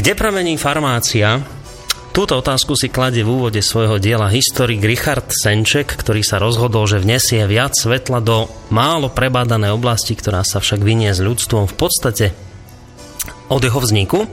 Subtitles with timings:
[0.00, 1.44] Kde pramení farmácia?
[2.16, 7.04] Túto otázku si kladie v úvode svojho diela historik Richard Senček, ktorý sa rozhodol, že
[7.04, 12.32] vnesie viac svetla do málo prebádanej oblasti, ktorá sa však vynie s ľudstvom v podstate
[13.52, 14.24] od jeho vzniku.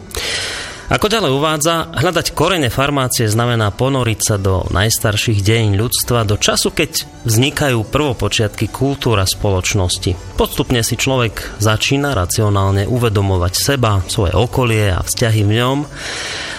[0.87, 6.71] Ako ďalej uvádza, hľadať korene farmácie znamená ponoriť sa do najstarších dejín ľudstva, do času,
[6.71, 10.15] keď vznikajú prvopočiatky kultúra spoločnosti.
[10.39, 15.77] Postupne si človek začína racionálne uvedomovať seba, svoje okolie a vzťahy v ňom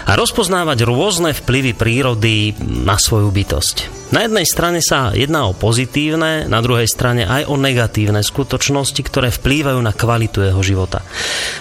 [0.09, 4.09] a rozpoznávať rôzne vplyvy prírody na svoju bytosť.
[4.09, 9.29] Na jednej strane sa jedná o pozitívne, na druhej strane aj o negatívne skutočnosti, ktoré
[9.29, 11.05] vplývajú na kvalitu jeho života.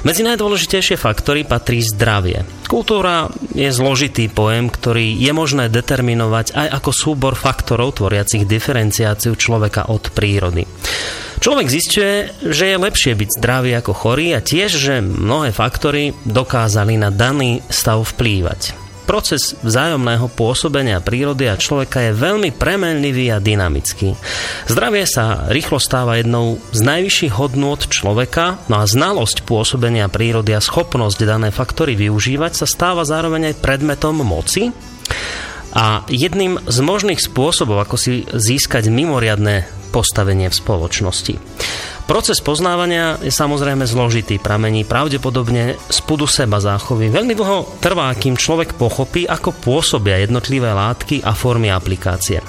[0.07, 2.47] Medzi najdôležitejšie faktory patrí zdravie.
[2.71, 9.91] Kultúra je zložitý pojem, ktorý je možné determinovať aj ako súbor faktorov tvoriacich diferenciáciu človeka
[9.91, 10.63] od prírody.
[11.37, 16.97] Človek zistuje, že je lepšie byť zdravý ako chorý a tiež, že mnohé faktory dokázali
[16.97, 18.73] na daný stav vplývať.
[19.07, 24.19] Proces vzájomného pôsobenia prírody a človeka je veľmi premenlivý a dynamický.
[24.67, 30.59] Zdravie sa rýchlo stáva jednou z najvyšších hodnôt človeka, no a znalosť pôsobenia prírody a
[30.59, 34.75] schopnosť dané faktory využívať sa stáva zároveň aj predmetom moci
[35.77, 41.37] a jedným z možných spôsobov, ako si získať mimoriadne postavenie v spoločnosti.
[42.09, 47.13] Proces poznávania je samozrejme zložitý, pramení pravdepodobne z pudu seba záchovy.
[47.13, 52.41] Veľmi dlho trvá, kým človek pochopí, ako pôsobia jednotlivé látky a formy aplikácie.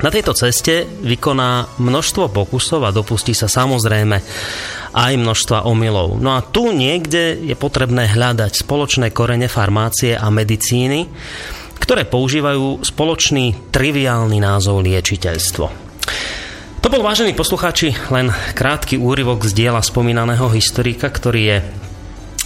[0.00, 4.16] Na tejto ceste vykoná množstvo pokusov a dopustí sa samozrejme
[4.96, 6.16] aj množstva omylov.
[6.16, 11.04] No a tu niekde je potrebné hľadať spoločné korene farmácie a medicíny,
[11.90, 15.66] ktoré používajú spoločný triviálny názov liečiteľstvo.
[16.78, 21.58] To bol, vážení poslucháči, len krátky úryvok z diela spomínaného historika, ktorý je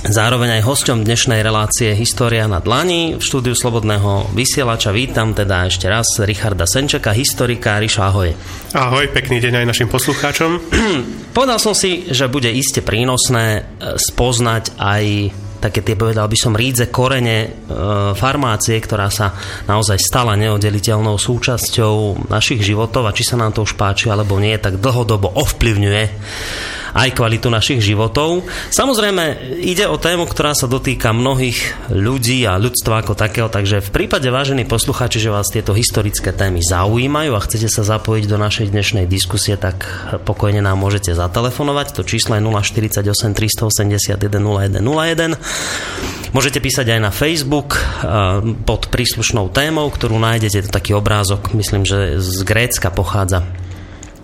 [0.08, 3.20] zároveň aj hosťom dnešnej relácie História na dlani.
[3.20, 7.76] V štúdiu Slobodného vysielača vítam teda ešte raz Richarda Senčeka, historika.
[7.76, 8.32] Riša, ahoj.
[8.72, 10.56] Ahoj, pekný deň aj našim poslucháčom.
[11.36, 15.04] Povedal som si, že bude iste prínosné e, spoznať aj
[15.64, 17.48] také tie, povedal by som, rídze korene e,
[18.12, 19.32] farmácie, ktorá sa
[19.64, 24.52] naozaj stala neoddeliteľnou súčasťou našich životov a či sa nám to už páči alebo nie,
[24.60, 26.04] tak dlhodobo ovplyvňuje
[26.94, 28.46] aj kvalitu našich životov.
[28.70, 33.90] Samozrejme, ide o tému, ktorá sa dotýka mnohých ľudí a ľudstva ako takého, takže v
[33.90, 38.70] prípade, vážení poslucháči, že vás tieto historické témy zaujímajú a chcete sa zapojiť do našej
[38.70, 39.82] dnešnej diskusie, tak
[40.22, 41.98] pokojne nám môžete zatelefonovať.
[41.98, 43.02] To číslo je 048
[43.34, 44.14] 381
[44.78, 46.30] 0101.
[46.30, 47.78] Môžete písať aj na Facebook
[48.66, 53.46] pod príslušnou témou, ktorú nájdete, to taký obrázok, myslím, že z Grécka pochádza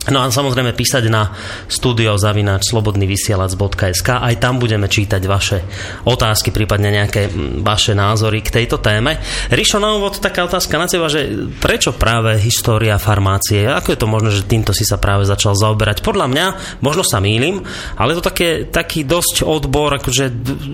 [0.08, 1.28] No a samozrejme písať na
[1.68, 5.60] studiozavináč slobodnyvysielac.sk Aj tam budeme čítať vaše
[6.08, 7.28] otázky, prípadne nejaké
[7.60, 9.20] vaše názory k tejto téme.
[9.52, 13.68] Ríšo, na úvod taká otázka na teba, že prečo práve história farmácie?
[13.68, 16.00] Ako je to možné, že týmto si sa práve začal zaoberať?
[16.00, 16.46] Podľa mňa,
[16.80, 17.60] možno sa mýlim,
[18.00, 20.24] ale to také, taký dosť odbor, akože,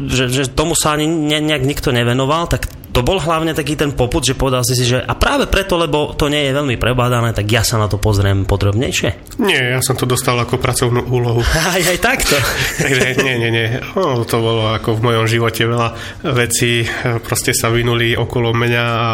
[0.07, 3.93] že, že tomu sa ani ne, nejak nikto nevenoval, tak to bol hlavne taký ten
[3.93, 7.33] poput, že povedal si si, že a práve preto, lebo to nie je veľmi prebádané,
[7.35, 9.39] tak ja sa na to pozriem podrobnejšie.
[9.43, 11.43] Nie, ja som to dostal ako pracovnú úlohu.
[11.77, 12.37] Aj, aj takto.
[12.83, 13.69] Takže nie, nie, nie.
[13.99, 15.89] No, to bolo ako v mojom živote veľa
[16.25, 16.87] vecí
[17.23, 19.11] proste sa vynuli okolo mňa a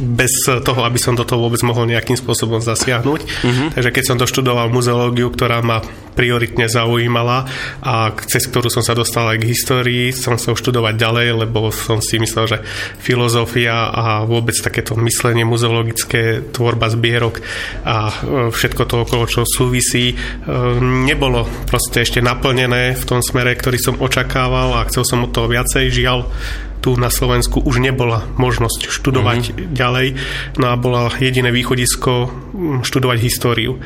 [0.00, 3.20] bez toho, aby som do toho vôbec mohol nejakým spôsobom zasiahnuť.
[3.22, 3.68] Uh-huh.
[3.72, 5.80] Takže keď som doštudoval muzeológiu, ktorá ma
[6.16, 7.44] prioritne zaujímala
[7.84, 12.00] a cez ktorú som sa dostal aj k histórii, som chcel študovať ďalej, lebo som
[12.00, 12.58] si myslel, že
[12.98, 17.40] filozofia a vôbec takéto myslenie muzeologické, tvorba zbierok
[17.86, 18.12] a e,
[18.50, 20.16] všetko to okolo čo súvisí, e,
[20.80, 25.46] nebolo proste ešte naplnené v tom smere, ktorý som očakával a chcel som od toho
[25.46, 25.92] viacej.
[25.92, 26.18] Žiaľ,
[26.86, 29.74] tu na Slovensku už nebola možnosť študovať mm-hmm.
[29.74, 30.08] ďalej,
[30.62, 32.30] no a bola jediné východisko
[32.86, 33.82] študovať históriu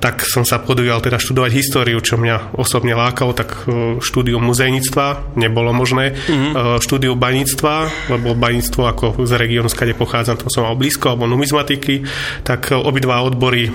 [0.00, 5.36] tak som sa podujal teda študovať históriu, čo mňa osobne lákalo, tak e, štúdium muzejníctva
[5.36, 6.80] nebolo možné, mm-hmm.
[6.82, 7.74] štúdium baníctva,
[8.12, 12.04] lebo baníctvo ako z regiónu, skade pochádzam, to som mal blízko, alebo numizmatiky,
[12.42, 13.68] tak e, obidva odbory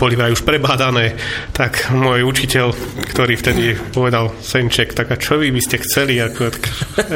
[0.00, 1.14] boli aj už prebádané,
[1.54, 2.74] tak môj učiteľ,
[3.14, 3.64] ktorý vtedy
[3.94, 6.50] povedal Senček, tak a čo vy by ste chceli, ako,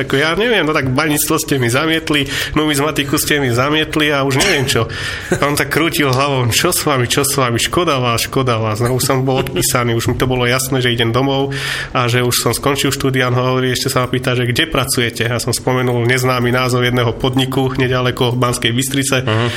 [0.07, 4.41] ako ja neviem, no tak baníctvo ste mi zamietli, numizmatiku ste mi zamietli a už
[4.41, 4.87] neviem čo.
[5.33, 8.85] A on tak krútil hlavou, čo s vami, čo s vami, škoda vás, škoda vás.
[8.85, 11.57] No, už som bol odpísaný, už mi to bolo jasné, že idem domov
[11.97, 13.33] a že už som skončil štúdia.
[13.33, 15.25] On hovorí, ešte sa ma pýta, že kde pracujete.
[15.25, 19.49] Ja som spomenul neznámy názov jedného podniku nedaleko v Banskej Bystrice, uh-huh.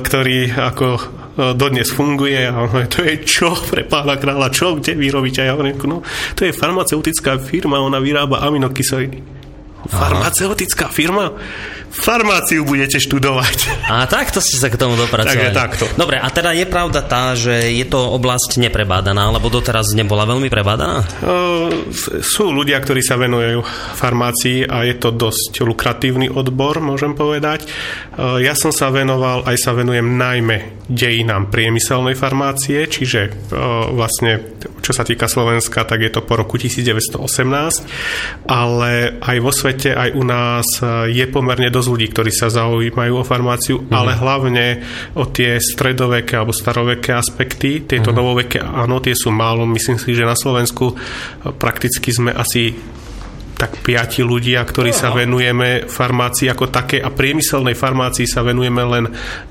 [0.00, 1.00] ktorý ako e,
[1.52, 5.44] dodnes funguje a on hovorí, to je čo pre pána kráľa, čo, kde vy robíte?
[5.44, 6.00] A ja hovorím, no,
[6.32, 9.41] to je farmaceutická firma, ona vyrába aminokyseliny.
[9.88, 11.32] Farmaceutická firma?
[11.92, 13.84] Farmáciu budete študovať.
[13.92, 15.52] A takto ste sa k tomu dopracovali.
[15.52, 15.84] Takže takto.
[15.92, 20.48] Dobre, a teda je pravda tá, že je to oblasť neprebádaná, alebo doteraz nebola veľmi
[20.48, 21.04] prebádaná?
[21.20, 21.68] Uh,
[22.24, 23.60] sú ľudia, ktorí sa venujú
[24.00, 27.68] farmácii a je to dosť lukratívny odbor, môžem povedať.
[28.16, 34.40] Uh, ja som sa venoval, aj sa venujem najmä dejinám priemyselnej farmácie, čiže uh, vlastne,
[34.82, 37.22] čo sa týka Slovenska, tak je to po roku 1918,
[38.50, 40.66] ale aj vo svete, aj u nás
[41.06, 43.98] je pomerne dosť dosť ľudí, ktorí sa zaujímajú o farmáciu, mm-hmm.
[43.98, 44.66] ale hlavne
[45.18, 47.82] o tie stredoveké alebo staroveké aspekty.
[47.82, 48.22] Tieto mm-hmm.
[48.22, 49.66] novoveké, áno, tie sú málo.
[49.66, 50.94] Myslím si, že na Slovensku
[51.58, 52.70] prakticky sme asi
[53.62, 54.98] tak piati ľudia, ktorí no.
[54.98, 59.04] sa venujeme farmácii ako také a priemyselnej farmácii sa venujeme len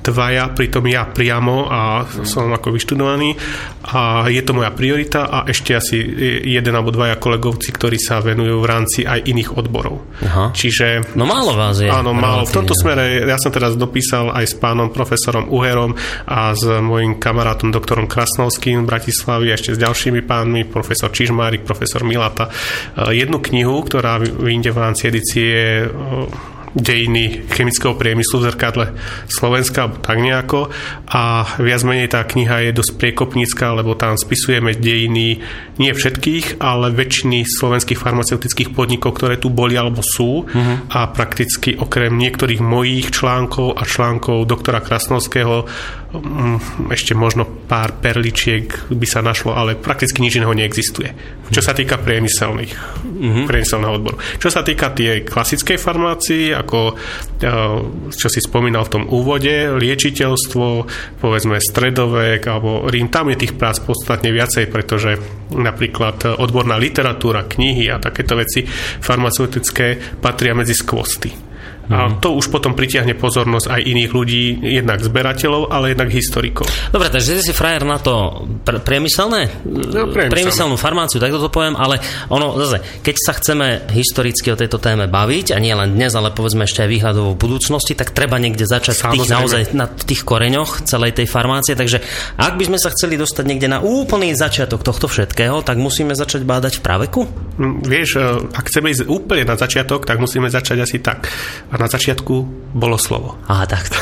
[0.03, 2.27] dvaja, pritom ja priamo a mm.
[2.27, 3.39] som ako vyštudovaný
[3.87, 5.95] a je to moja priorita a ešte asi
[6.43, 10.03] jeden alebo dvaja kolegovci, ktorí sa venujú v rámci aj iných odborov.
[10.27, 10.51] Aha.
[10.51, 11.15] Čiže...
[11.15, 11.87] No málo vás je.
[11.87, 12.43] Áno, málo.
[12.43, 15.95] V tomto smere ja som teraz dopísal aj s pánom profesorom Uherom
[16.27, 21.63] a s mojim kamarátom doktorom Krasnovským v Bratislavi a ešte s ďalšími pánmi, profesor Čižmárik,
[21.63, 25.85] profesor Milata, eh, jednu knihu, ktorá ktorá vyjde v rámci edície
[26.73, 28.85] dejiny chemického priemyslu v zrkadle
[29.27, 30.73] Slovenska, tak nejako.
[31.11, 35.37] A viac menej tá kniha je dosť priekopnícka, lebo tam spisujeme dejiny
[35.77, 40.47] nie všetkých, ale väčšiny slovenských farmaceutických podnikov, ktoré tu boli alebo sú.
[40.47, 40.75] Uh-huh.
[40.89, 45.67] A prakticky okrem niektorých mojich článkov a článkov doktora Krasnovského
[46.91, 51.15] ešte možno pár perličiek by sa našlo, ale prakticky nič iného neexistuje.
[51.47, 53.45] Čo sa týka priemyselných, uh-huh.
[53.47, 54.19] priemyselného odboru.
[54.35, 57.51] Čo sa týka tej klasickej farmácii, ako eh,
[58.11, 60.65] čo si spomínal v tom úvode, liečiteľstvo,
[61.23, 65.15] povedzme stredovek alebo Rím, tam je tých prác podstatne viacej, pretože
[65.55, 68.67] napríklad odborná literatúra, knihy a takéto veci
[68.99, 71.50] farmaceutické patria medzi skvosty.
[71.91, 72.23] A mhm.
[72.23, 74.43] to už potom pritiahne pozornosť aj iných ľudí,
[74.81, 76.65] jednak zberateľov, ale jednak historikov.
[76.89, 79.51] Dobre, takže si frajer na to pr- priemyselné?
[79.67, 80.31] No, priemyselné.
[80.31, 81.99] priemyselnú farmáciu, tak to poviem, ale
[82.31, 86.31] ono, zase, keď sa chceme historicky o tejto téme baviť, a nie len dnes, ale
[86.31, 91.19] povedzme ešte aj výhľadovou budúcnosti, tak treba niekde začať tých, naozaj na tých koreňoch celej
[91.19, 91.75] tej farmácie.
[91.75, 91.99] Takže
[92.39, 96.47] ak by sme sa chceli dostať niekde na úplný začiatok tohto všetkého, tak musíme začať
[96.47, 97.21] bádať v praveku?
[97.59, 98.23] Mm, vieš, e,
[98.53, 101.27] ak chceme ísť úplne na začiatok, tak musíme začať asi tak.
[101.73, 102.35] A na začiatku
[102.77, 103.41] bolo slovo.
[103.49, 103.97] Aha, takto.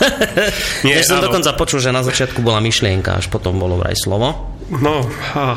[0.86, 1.30] Nie, ja som áno.
[1.30, 4.50] dokonca počul, že na začiatku bola myšlienka, až potom bolo vraj slovo.
[4.70, 5.02] No,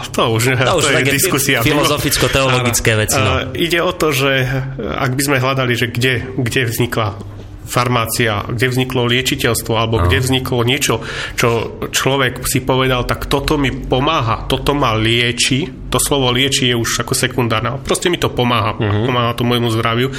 [0.09, 1.61] to už, to už to je diskusia.
[1.61, 3.21] Filozoficko-teologické veci.
[3.21, 3.53] No.
[3.53, 4.41] Ide o to, že
[4.81, 7.21] ak by sme hľadali, že kde, kde vznikla
[7.63, 10.05] farmácia, kde vzniklo liečiteľstvo, alebo no.
[10.05, 10.99] kde vzniklo niečo,
[11.35, 16.75] čo človek si povedal, tak toto mi pomáha, toto ma lieči, to slovo lieči je
[16.75, 19.05] už ako sekundárne, proste mi to pomáha, uh-huh.
[19.07, 20.09] pomáha to môjmu zdraviu,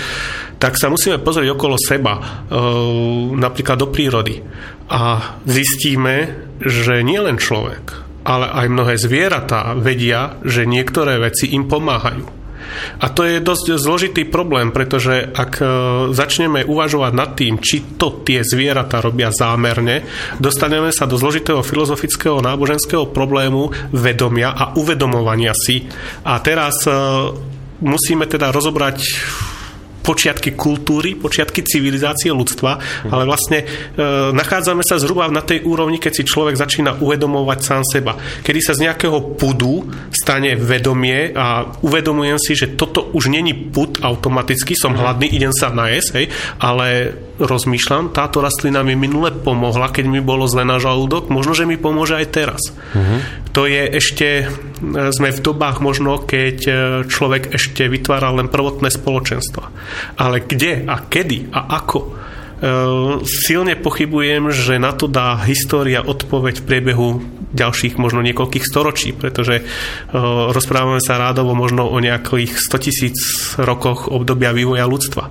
[0.57, 2.23] tak sa musíme pozrieť okolo seba, e,
[3.37, 4.41] napríklad do prírody
[4.89, 7.85] a zistíme, že nielen človek,
[8.25, 12.44] ale aj mnohé zvieratá vedia, že niektoré veci im pomáhajú.
[13.01, 15.65] A to je dosť zložitý problém, pretože ak e,
[16.13, 20.05] začneme uvažovať nad tým, či to tie zvieratá robia zámerne,
[20.39, 25.87] dostaneme sa do zložitého filozofického náboženského problému vedomia a uvedomovania si.
[26.27, 26.93] A teraz e,
[27.83, 28.99] musíme teda rozobrať
[30.05, 32.77] počiatky kultúry, počiatky civilizácie ľudstva,
[33.09, 33.67] ale vlastne e,
[34.37, 38.13] nachádzame sa zhruba na tej úrovni, keď si človek začína uvedomovať sám seba.
[38.45, 44.05] Kedy sa z nejakého pudu stane vedomie a uvedomujem si, že toto už není pud
[44.05, 46.27] automaticky, som hladný, idem sa najesť, hej,
[46.61, 51.67] ale rozmýšľam, táto rastlina mi minule pomohla, keď mi bolo zle na žalúdok, možno, že
[51.67, 52.63] mi pomôže aj teraz.
[52.71, 53.19] Uh-huh.
[53.55, 54.47] To je ešte, e,
[55.11, 56.73] sme v dobách možno, keď e,
[57.11, 59.65] človek ešte vytvára len prvotné spoločenstva.
[60.15, 61.99] Ale kde a kedy a ako?
[62.03, 62.09] E,
[63.27, 67.09] silne pochybujem, že na to dá história odpoveď v priebehu
[67.55, 69.63] ďalších možno niekoľkých storočí, pretože
[70.51, 73.19] rozprávame sa rádovo možno o nejakých 100 tisíc
[73.63, 75.31] rokoch obdobia vývoja ľudstva.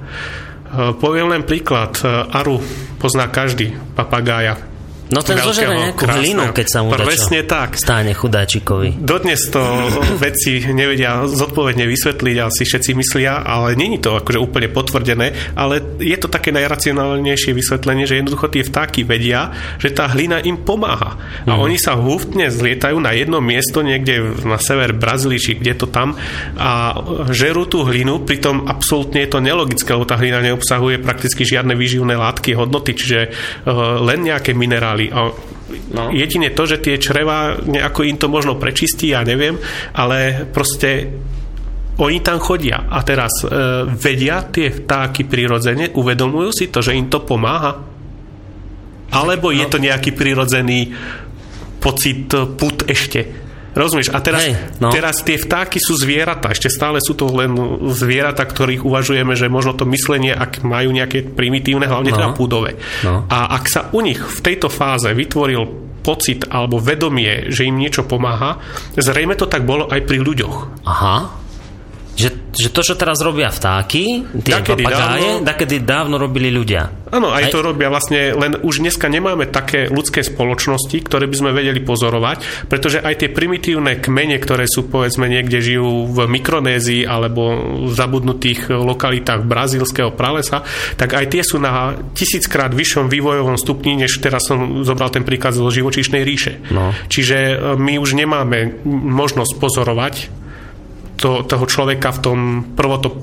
[0.74, 1.94] Poviem len príklad.
[2.34, 2.58] Aru
[2.98, 4.73] pozná každý, papagája.
[5.14, 7.78] No ten zožere nejakú hlinu, keď sa mu Presne tak.
[7.78, 8.98] stáne chudáčikovi.
[8.98, 9.62] Dodnes to
[10.26, 16.18] veci nevedia zodpovedne vysvetliť, asi všetci myslia, ale není to akože úplne potvrdené, ale je
[16.18, 21.22] to také najracionálnejšie vysvetlenie, že jednoducho tie vtáky vedia, že tá hlina im pomáha.
[21.46, 21.62] A mm.
[21.62, 26.18] oni sa húftne zlietajú na jedno miesto niekde na sever Brazílii, či kde to tam
[26.58, 26.96] a
[27.30, 32.16] žerú tú hlinu, pritom absolútne je to nelogické, lebo tá hlina neobsahuje prakticky žiadne výživné
[32.16, 35.12] látky, hodnoty, čiže uh, len nejaké minerály mali.
[35.12, 35.34] A
[35.96, 36.04] no.
[36.14, 39.58] Jedine to, že tie čreva nejako im to možno prečistí, ja neviem,
[39.98, 41.10] ale proste
[41.94, 43.54] Oni tam chodia a teraz e,
[43.86, 47.86] vedia tie vtáky prirodzene, uvedomujú si to, že im to pomáha?
[49.14, 50.90] Alebo je to nejaký prirodzený
[51.78, 53.43] pocit e, put ešte?
[53.74, 54.14] Rozumieš?
[54.14, 54.94] A teraz, Hej, no.
[54.94, 56.54] teraz tie vtáky sú zvieratá.
[56.54, 57.54] Ešte stále sú to len
[57.90, 62.18] zvieratá, ktorých uvažujeme, že možno to myslenie, ak majú nejaké primitívne, hlavne no.
[62.18, 62.78] teda púdové.
[63.02, 63.26] No.
[63.28, 68.04] A ak sa u nich v tejto fáze vytvoril pocit alebo vedomie, že im niečo
[68.04, 68.60] pomáha,
[69.00, 70.86] zrejme to tak bolo aj pri ľuďoch.
[70.86, 71.43] Aha.
[72.14, 77.10] Že, že to, čo teraz robia vtáky, tie dakedy papagáje, dávno, dakedy dávno robili ľudia.
[77.10, 81.36] Áno, aj, aj to robia vlastne, len už dneska nemáme také ľudské spoločnosti, ktoré by
[81.38, 87.06] sme vedeli pozorovať, pretože aj tie primitívne kmene, ktoré sú povedzme niekde žijú v Mikronézii
[87.06, 87.42] alebo
[87.86, 90.62] v zabudnutých lokalitách brazílskeho pralesa,
[90.98, 95.58] tak aj tie sú na tisíckrát vyššom vývojovom stupni, než teraz som zobral ten príklad
[95.58, 96.62] zo živočíšnej ríše.
[96.70, 96.94] No.
[97.10, 100.43] Čiže e, my už nemáme možnosť pozorovať
[101.24, 102.40] to, toho človeka v tom
[102.76, 103.16] prvoto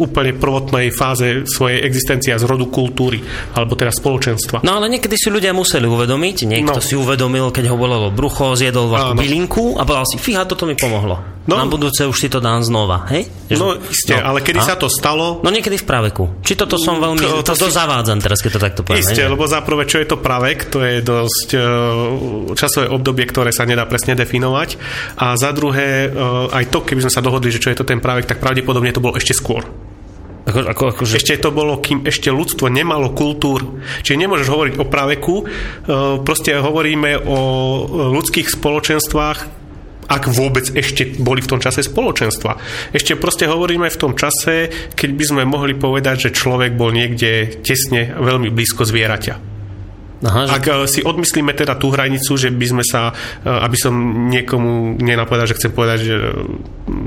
[0.00, 3.20] úplne prvotnej fáze svojej existencie z rodu kultúry,
[3.52, 4.64] alebo teda spoločenstva.
[4.64, 6.84] No ale niekedy si ľudia museli uvedomiť, niekto no.
[6.84, 10.72] si uvedomil, keď ho bolelo brucho, zjedol vašu bylinku a povedal si, fíha, toto mi
[10.72, 11.39] pomohlo.
[11.48, 11.56] No.
[11.56, 13.24] Na budúce už si to dám znova, hej?
[13.56, 14.28] No isté, no.
[14.28, 14.66] ale kedy a?
[14.70, 15.40] sa to stalo?
[15.40, 16.44] No niekedy v praveku.
[16.44, 17.80] Či toto som veľmi, to, to, to si...
[17.80, 19.00] zavádzam teraz, keď to takto poviem.
[19.00, 21.62] Isté, lebo zaprvé, čo je to pravek, to je dosť uh,
[22.52, 24.76] časové obdobie, ktoré sa nedá presne definovať.
[25.16, 28.04] A za druhé, uh, aj to, keby sme sa dohodli, že čo je to ten
[28.04, 29.64] pravek, tak pravdepodobne to bolo ešte skôr.
[30.44, 31.20] Ako, ako, ako, že...
[31.20, 33.80] Ešte to bolo, kým ešte ľudstvo nemalo kultúru.
[34.02, 35.44] Čiže nemôžeš hovoriť o praveku, e,
[36.24, 37.38] proste hovoríme o
[38.16, 39.59] ľudských spoločenstvách,
[40.10, 42.58] ak vôbec ešte boli v tom čase spoločenstva.
[42.90, 44.66] Ešte proste hovoríme v tom čase,
[44.98, 49.60] keď by sme mohli povedať, že človek bol niekde tesne veľmi blízko zvieraťa.
[50.20, 50.52] Aha, že...
[50.52, 53.94] Ak eh, si odmyslíme teda tú hranicu, že by sme sa, eh, aby som
[54.28, 56.16] niekomu nenapovedal, že chcem povedať, že,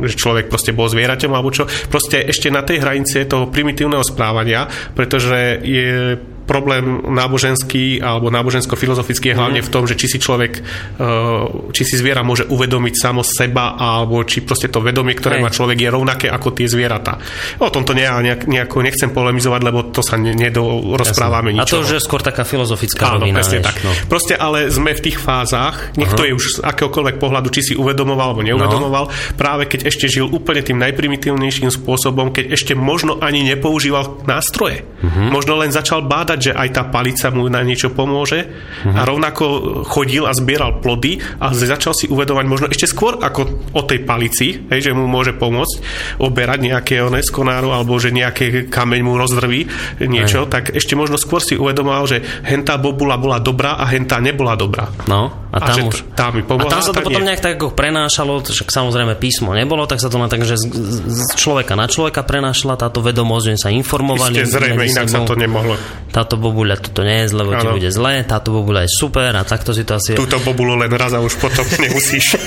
[0.09, 4.65] že človek proste bol zvieraťom alebo čo, proste ešte na tej hranici toho primitívneho správania,
[4.97, 9.67] pretože je problém náboženský alebo nábožensko-filozofický je hlavne mhm.
[9.67, 14.21] v tom, že či si človek, eh, či si zviera môže uvedomiť samo seba alebo
[14.27, 15.43] či proste to vedomie, ktoré Hej.
[15.43, 17.19] má človek je rovnaké ako tie zvieratá.
[17.59, 21.63] O tomto nejak, nejako nechcem polemizovať, lebo to sa nedorozprávame nič.
[21.63, 23.39] A to už je skôr taká filozofická Áno, rovina.
[23.39, 23.79] Presne tak.
[23.85, 23.91] No.
[24.09, 27.73] Proste ale sme v tých fázach, nech to je už z akéhokoľvek pohľadu, či si
[27.77, 29.13] uvedomoval alebo neuvedomoval, no.
[29.37, 34.83] práve keď ešte žil úplne tým najprimitívnejším spôsobom, keď ešte možno ani nepoužíval nástroje.
[35.03, 35.29] Uh-huh.
[35.29, 38.97] Možno len začal bádať rátať, že aj tá palica mu na niečo pomôže uh-huh.
[38.97, 39.45] a rovnako
[39.85, 44.65] chodil a zbieral plody a začal si uvedovať možno ešte skôr ako o tej palici,
[44.73, 45.75] hej, že mu môže pomôcť
[46.17, 49.69] oberať nejaké oné skonáru alebo že nejaký kameň mu rozdrví
[50.09, 50.49] niečo, aj.
[50.49, 52.17] tak ešte možno skôr si uvedomoval, že
[52.49, 54.89] hentá bobula bola dobrá a hentá nebola dobrá.
[55.05, 57.29] No, a tam, a už, tá mi pomohla, a tam sa to potom nie.
[57.29, 60.65] nejak tak ako prenášalo, však samozrejme písmo nebolo, tak sa to len tak, že z,
[61.05, 64.41] z človeka na človeka prenášala táto vedomosť, že sa informovali.
[64.41, 65.77] Isté, zrejme, inak sa to nemohlo
[66.23, 69.43] táto bobuľa toto nie je zle, lebo ti bude zle, táto bobuľa je super a
[69.43, 70.15] takto si to asi...
[70.15, 72.39] Túto bobulu len raz a už potom nemusíš.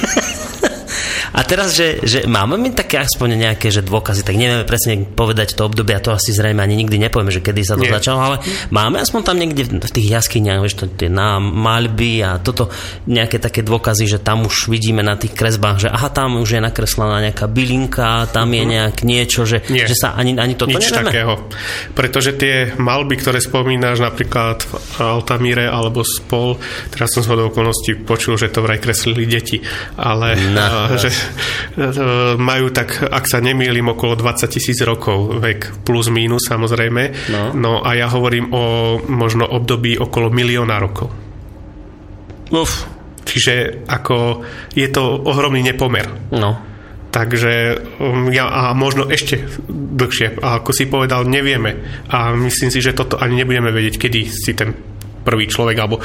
[1.37, 5.53] A teraz, že, že máme my také aspoň nejaké že dôkazy, tak nevieme presne povedať
[5.53, 7.93] to obdobie, a to asi zrejme ani nikdy nepovieme, že kedy sa to Nie.
[7.93, 8.37] začalo, ale
[8.73, 12.73] máme aspoň tam niekde v tých jaskyniach, vieš, to, tie na maľby a toto
[13.05, 16.61] nejaké také dôkazy, že tam už vidíme na tých kresbách, že aha, tam už je
[16.65, 18.71] nakreslená nejaká bylinka, tam je mhm.
[18.73, 19.85] nejak niečo, že, Nie.
[19.85, 21.13] že sa ani, ani toto Nič nevieme.
[21.13, 21.35] takého.
[21.93, 24.73] Pretože tie malby, ktoré spomínaš napríklad v
[25.05, 26.57] Altamíre alebo Spol,
[26.89, 29.61] teraz som z okolností počul, že to vraj kreslili deti,
[30.01, 31.13] ale no, že,
[32.41, 37.03] majú tak, ak sa nemýlim, okolo 20 tisíc rokov vek, plus mínus samozrejme.
[37.33, 37.43] No.
[37.53, 38.63] no a ja hovorím o
[39.07, 41.09] možno období okolo milióna rokov.
[42.51, 42.87] Uf.
[43.27, 46.07] Čiže ako je to ohromný nepomer.
[46.31, 46.77] No.
[47.11, 47.53] Takže
[47.99, 49.41] um, ja, a možno ešte
[49.73, 50.39] dlhšie.
[50.45, 52.05] A ako si povedal, nevieme.
[52.13, 54.96] A myslím si, že toto ani nebudeme vedieť, kedy si ten
[55.27, 56.03] prvý človek, alebo e,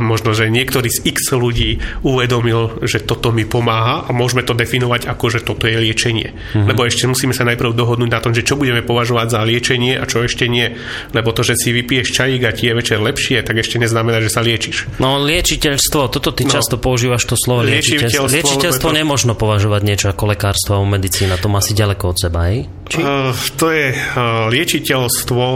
[0.00, 5.04] možno, že niektorý z x ľudí uvedomil, že toto mi pomáha a môžeme to definovať
[5.12, 6.32] ako, že toto je liečenie.
[6.32, 6.66] Mm-hmm.
[6.72, 10.08] Lebo ešte musíme sa najprv dohodnúť na tom, že čo budeme považovať za liečenie a
[10.08, 10.72] čo ešte nie.
[11.12, 14.32] Lebo to, že si vypiješ čajík a ti je večer lepšie, tak ešte neznamená, že
[14.32, 14.96] sa liečiš.
[15.02, 16.52] No liečiteľstvo, toto ty no.
[16.54, 18.30] často používaš to slovo liečiteľstvo.
[18.30, 18.96] Liečiteľstvo to...
[18.96, 22.70] nemožno považovať niečo ako lekárstvo a medicína, to má si ďaleko od seba, hej?
[22.86, 22.98] Či?
[23.02, 25.46] Uh, to je uh, liečiteľstvo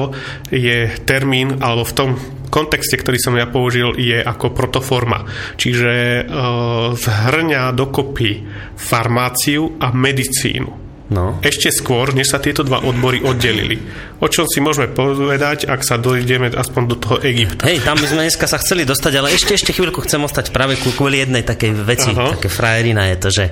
[0.50, 2.10] je termín, alebo v tom
[2.50, 5.24] kontexte, ktorý som ja použil, je ako protoforma.
[5.56, 8.44] Čiže uh, zhrňa dokopy
[8.76, 10.88] farmáciu a medicínu.
[11.08, 11.40] No.
[11.40, 13.80] Ešte skôr, než sa tieto dva odbory oddelili.
[14.20, 17.64] O čom si môžeme povedať, ak sa dojdeme aspoň do toho Egypta.
[17.64, 20.76] Hej, tam by sme dneska sa chceli dostať, ale ešte, ešte chvíľku chcem ostať práve
[20.76, 22.36] kvôli jednej takej veci, Aha.
[22.36, 23.46] také frajerina je to, že,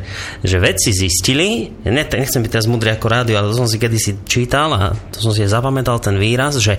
[0.45, 4.21] že vedci zistili, ne, nechcem byť teraz mudrý ako rádio, ale to som si kedysi
[4.29, 6.77] čítal a to som si zapamätal ten výraz, že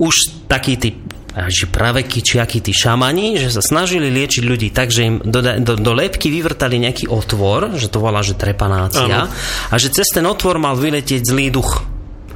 [0.00, 0.96] už takí tí
[1.44, 5.44] že praveky či akí tí šamani, že sa snažili liečiť ľudí tak, že im do,
[5.44, 9.30] do, do lepky vyvrtali nejaký otvor, že to volá, že trepanácia, ano.
[9.70, 11.85] a že cez ten otvor mal vyletieť zlý duch.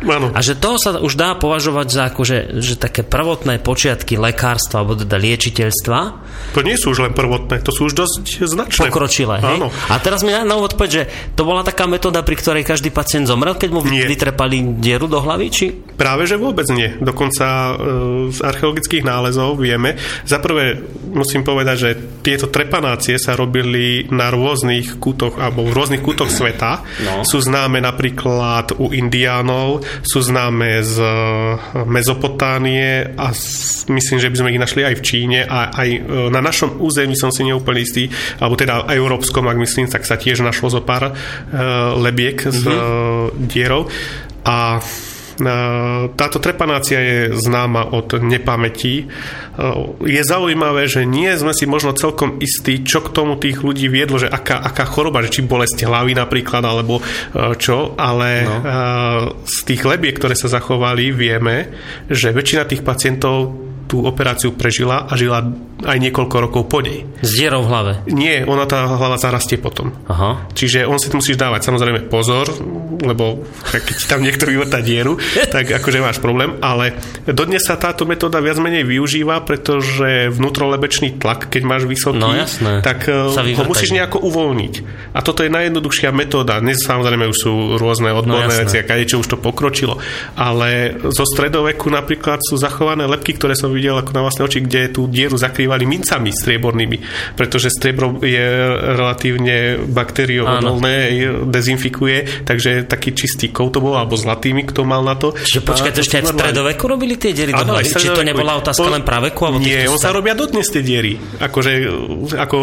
[0.00, 0.32] Ano.
[0.32, 4.96] A že to sa už dá považovať za akože, že také prvotné počiatky lekárstva alebo
[4.96, 5.98] teda liečiteľstva.
[6.56, 8.88] To nie sú už len prvotné, to sú už dosť značné.
[8.88, 9.58] Pokročilé, hej?
[9.92, 13.28] A teraz mi na, na úvod že to bola taká metóda, pri ktorej každý pacient
[13.28, 14.02] zomrel, keď mu nie.
[14.08, 15.66] vytrepali dieru do hlavy, či?
[15.94, 16.96] Práve, že vôbec nie.
[16.98, 17.72] Dokonca e,
[18.32, 20.00] z archeologických nálezov vieme.
[20.24, 20.80] Za prvé
[21.12, 21.90] musím povedať, že
[22.24, 26.82] tieto trepanácie sa robili na rôznych kútoch alebo v rôznych kútoch sveta.
[27.04, 27.22] No.
[27.22, 31.14] Sú známe napríklad u indiánov, sú známe z eh,
[31.86, 33.32] Mezopotánie a
[33.90, 37.14] myslím, že by sme ich našli aj v Číne a aj eh, na našom území
[37.18, 40.82] som si neúplne istý, alebo teda aj európskom, ak myslím, tak sa tiež našlo zo
[40.84, 41.14] pár uh,
[41.98, 42.54] lebiek mm-hmm.
[42.54, 43.88] s uh, dierou.
[44.46, 44.80] A
[46.16, 49.08] táto trepanácia je známa od nepamätí.
[50.04, 54.20] Je zaujímavé, že nie sme si možno celkom istí, čo k tomu tých ľudí viedlo,
[54.20, 57.00] že aká, aká choroba, že či bolesť hlavy napríklad, alebo
[57.56, 58.56] čo, ale no.
[59.44, 61.72] z tých lebiek, ktoré sa zachovali, vieme,
[62.08, 65.42] že väčšina tých pacientov tú operáciu prežila a žila
[65.82, 67.02] aj niekoľko rokov po nej.
[67.18, 67.92] S dierou v hlave?
[68.06, 69.90] Nie, ona tá hlava zarastie potom.
[70.06, 70.46] Aha.
[70.54, 72.46] Čiže on si musíš dávať samozrejme pozor,
[73.02, 75.18] lebo keď ti tam niekto vyvrtá dieru,
[75.54, 76.94] tak akože máš problém, ale
[77.26, 82.86] dodnes sa táto metóda viac menej využíva, pretože vnútrolebečný tlak, keď máš vysoký, no, jasné.
[82.86, 84.74] tak eh, ho musíš nejako uvoľniť.
[85.16, 86.62] A toto je najjednoduchšia metóda.
[86.62, 89.98] Dnes samozrejme už sú rôzne odborné no, veci, a čo už to pokročilo.
[90.38, 94.92] Ale zo stredoveku napríklad sú zachované lepky, ktoré som videl ako na vlastné oči, kde
[94.92, 97.00] tú dieru zakrývali mincami striebornými,
[97.34, 98.46] pretože striebro je
[99.00, 100.94] relatívne bakteriovodolné,
[101.48, 105.32] dezinfikuje, takže taký čistý kov to bol, alebo zlatými, kto mal na to.
[105.32, 107.88] Čiže počkaj, to ešte aj v stredoveku robili tie diery do hlavy?
[107.88, 109.40] Či to nebola otázka po, len praveku?
[109.48, 111.16] Alebo nie, on sa robia dodnes tie diery.
[111.40, 111.72] Akože,
[112.36, 112.56] ako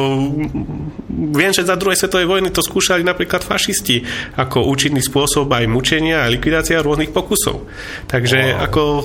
[1.17, 4.05] viem, že za druhej svetovej vojny to skúšali napríklad fašisti
[4.37, 7.65] ako účinný spôsob aj mučenia a likvidácia rôznych pokusov.
[8.05, 8.63] Takže wow.
[8.69, 9.03] ako uh,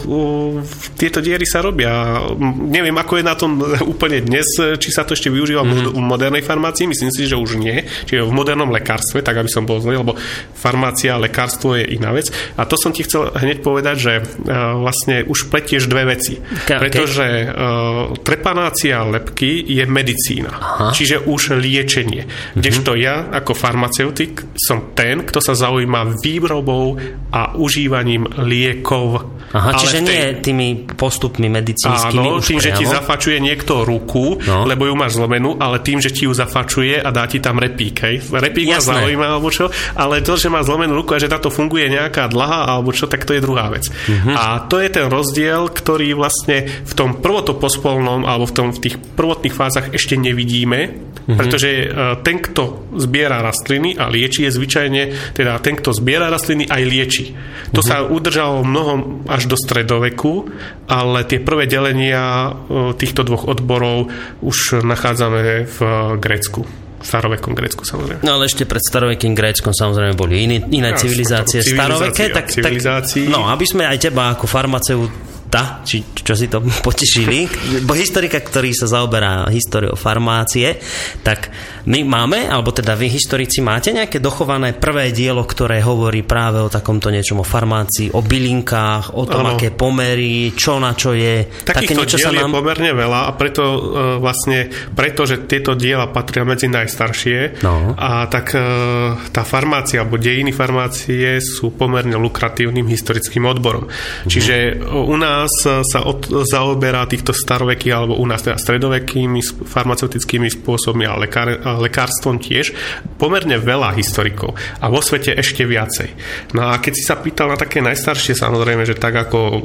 [1.01, 2.21] tieto diery sa robia.
[2.53, 3.59] Neviem, ako je na tom
[3.93, 4.45] úplne dnes,
[4.77, 5.97] či sa to ešte využíva mm.
[5.97, 7.81] v modernej farmácii, myslím si, že už nie.
[8.05, 10.13] Čiže v modernom lekárstve, tak aby som bol zlý, lebo
[10.53, 12.29] farmácia a lekárstvo je iná vec.
[12.61, 16.37] A to som ti chcel hneď povedať, že uh, vlastne už pletieš dve veci.
[16.37, 16.77] Okay.
[16.77, 20.53] Pretože uh, trepanácia lepky je medicína.
[20.53, 20.89] Aha.
[20.93, 22.23] Čiže už liečenie liečenie.
[22.27, 22.59] Mm-hmm.
[22.59, 26.99] Kdežto ja ako farmaceutik som ten, kto sa zaujíma výrobou
[27.31, 29.33] a užívaním liekov.
[29.53, 30.09] Aha, čiže tej...
[30.09, 32.25] nie tými postupmi medicínskymi.
[32.25, 32.67] Áno, tým, priamo.
[32.73, 34.65] že ti zafačuje niekto ruku, no.
[34.65, 37.97] lebo ju máš zlomenú, ale tým, že ti ju zafačuje a dá ti tam repík.
[38.01, 38.33] Hej.
[38.33, 38.81] Repík Jasné.
[38.81, 42.33] ma zaujíma, alebo čo, ale to, že má zlomenú ruku a že táto funguje nejaká
[42.33, 43.93] dlhá, alebo čo, tak to je druhá vec.
[43.93, 44.35] Mm-hmm.
[44.41, 48.97] A to je ten rozdiel, ktorý vlastne v tom prvotopospolnom, alebo v, tom, v tých
[48.97, 51.37] prvotných fázach ešte nevidíme, mm-hmm.
[51.37, 55.03] pretože ten, kto zbiera rastliny a lieči, je zvyčajne
[55.37, 57.25] teda ten, kto zbiera rastliny, aj lieči.
[57.73, 57.87] To mm-hmm.
[57.87, 60.49] sa udržalo mnohom až do stredoveku,
[60.89, 62.53] ale tie prvé delenia e,
[62.97, 64.13] týchto dvoch odborov
[64.45, 65.79] už nachádzame v
[66.21, 66.65] Grécku
[67.03, 68.23] v starovekom Grécku samozrejme.
[68.23, 71.59] No ale ešte pred starovekým Gréckom samozrejme boli iné, iné ja, civilizácie.
[71.59, 72.79] Staroveké, tak, tak,
[73.27, 75.11] no aby sme aj teba ako farmaceut
[75.53, 77.45] Ta, či čo si to potešili,
[77.85, 80.81] bo historika, ktorý sa zaoberá históriou farmácie,
[81.21, 81.53] tak
[81.85, 86.71] my máme, alebo teda vy historici máte nejaké dochované prvé dielo, ktoré hovorí práve o
[86.71, 89.59] takomto niečom, o farmácii, o bylinkách, o tom, ano.
[89.59, 91.51] aké pomery, čo na čo je.
[91.67, 92.55] Takýchto Také diel nám...
[92.55, 93.79] je pomerne veľa a preto uh,
[94.23, 97.99] vlastne, pretože tieto diela patria medzi najstaršie no.
[97.99, 103.91] a tak uh, tá farmácia, alebo dejiny farmácie sú pomerne lukratívnym historickým odborom.
[103.91, 104.31] Mhm.
[104.31, 104.55] Čiže
[104.87, 111.05] u nás nás sa od, zaoberá týchto starovekých alebo u nás teda stredovekými farmaceutickými spôsobmi
[111.05, 112.73] a, lekár, a lekárstvom tiež
[113.19, 116.09] pomerne veľa historikov a vo svete ešte viacej.
[116.55, 119.61] No a keď si sa pýtal na také najstaršie, samozrejme, že tak ako uh,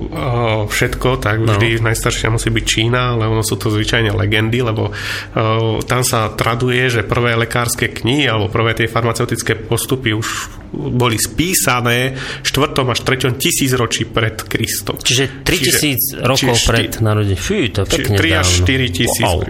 [0.65, 1.93] všetko, tak vždy no.
[1.93, 6.89] najstaršia musí byť Čína, ale ono sú to zvyčajne legendy, lebo uh, tam sa traduje,
[6.89, 10.27] že prvé lekárske knihy alebo prvé tie farmaceutické postupy už
[10.73, 12.75] boli spísané v 4.
[12.83, 13.39] až 3.
[13.39, 14.99] tisícročí pred Kristom.
[14.99, 17.39] Čiže 3000 rokov pred narodením.
[17.39, 19.23] Fú, to je pekne 3 až 4 tisíc.
[19.23, 19.43] Wow.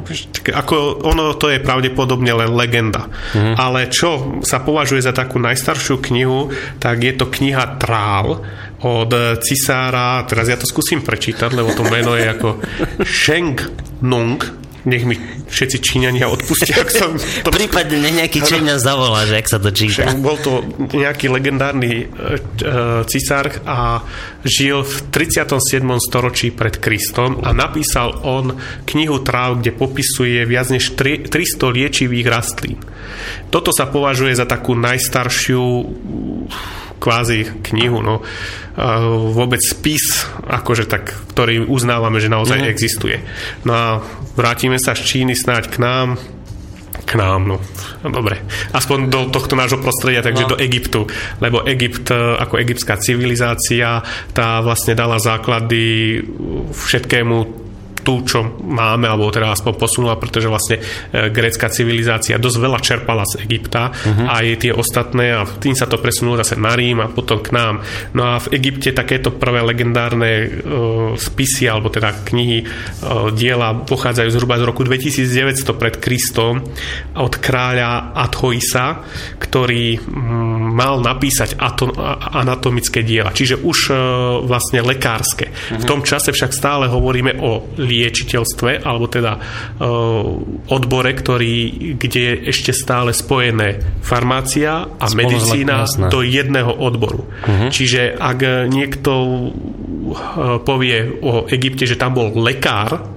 [0.53, 0.75] Ako
[1.05, 3.07] ono to je pravdepodobne len legenda.
[3.35, 3.55] Mm.
[3.55, 6.49] Ale čo sa považuje za takú najstaršiu knihu,
[6.81, 8.41] tak je to kniha Trál
[8.77, 12.61] od cisára, teraz ja to skúsim prečítať, lebo to meno je ako
[13.25, 13.57] Sheng
[14.05, 14.37] Nung,
[14.85, 17.17] nech mi všetci Číňania odpustia, ak som...
[17.17, 17.49] To...
[17.49, 20.11] Prípadne nech nejaký Číňan zavolá, že ak sa to číta.
[20.19, 20.61] Bol to
[20.93, 24.03] nejaký legendárny uh, cisár a
[24.45, 25.81] žil v 37.
[26.03, 31.31] storočí pred Kristom a napísal on knihu tráv, kde popisuje viac než 300
[31.63, 32.77] liečivých rastlín.
[33.49, 35.63] Toto sa považuje za takú najstaršiu
[36.97, 38.25] kvázi knihu, no
[39.33, 42.69] vôbec spis, akože tak, ktorý uznávame, že naozaj mm.
[42.69, 43.17] existuje.
[43.65, 43.85] No a
[44.37, 46.21] vrátime sa z Číny snáď k nám,
[47.07, 47.57] k nám, no,
[48.03, 48.37] no dobre,
[48.75, 50.51] aspoň do tohto nášho prostredia, takže no.
[50.53, 51.07] do Egyptu,
[51.41, 54.03] lebo Egypt e, ako egyptská civilizácia,
[54.35, 56.19] tá vlastne dala základy
[56.75, 57.66] všetkému
[58.07, 63.27] tú, čo máme, alebo teda aspoň posunula, pretože vlastne e, grécka civilizácia dosť veľa čerpala
[63.27, 64.31] z Egypta uh-huh.
[64.31, 67.51] a aj tie ostatné a tým sa to presunulo zase na Rím a potom k
[67.51, 67.83] nám.
[68.15, 74.29] No a v Egypte takéto prvé legendárne uh, spisy, alebo teda knihy, uh, diela pochádzajú
[74.31, 76.63] zhruba z roku 2900 pred Kristom
[77.19, 79.03] od kráľa Athoisa,
[79.35, 81.91] ktorý um, mal napísať ato,
[82.31, 83.97] anatomické diela, čiže už uh,
[84.47, 85.51] vlastne lekárske.
[85.51, 85.81] Uh-huh.
[85.81, 89.41] V tom čase však stále hovoríme o liečiteľstve, alebo teda uh,
[90.69, 91.53] odbore, ktorý,
[91.97, 97.25] kde je ešte stále spojené farmácia a Spolu medicína do jedného odboru.
[97.25, 97.69] Uh-huh.
[97.73, 103.09] Čiže ak niekto uh, povie o Egypte, že tam bol lekár,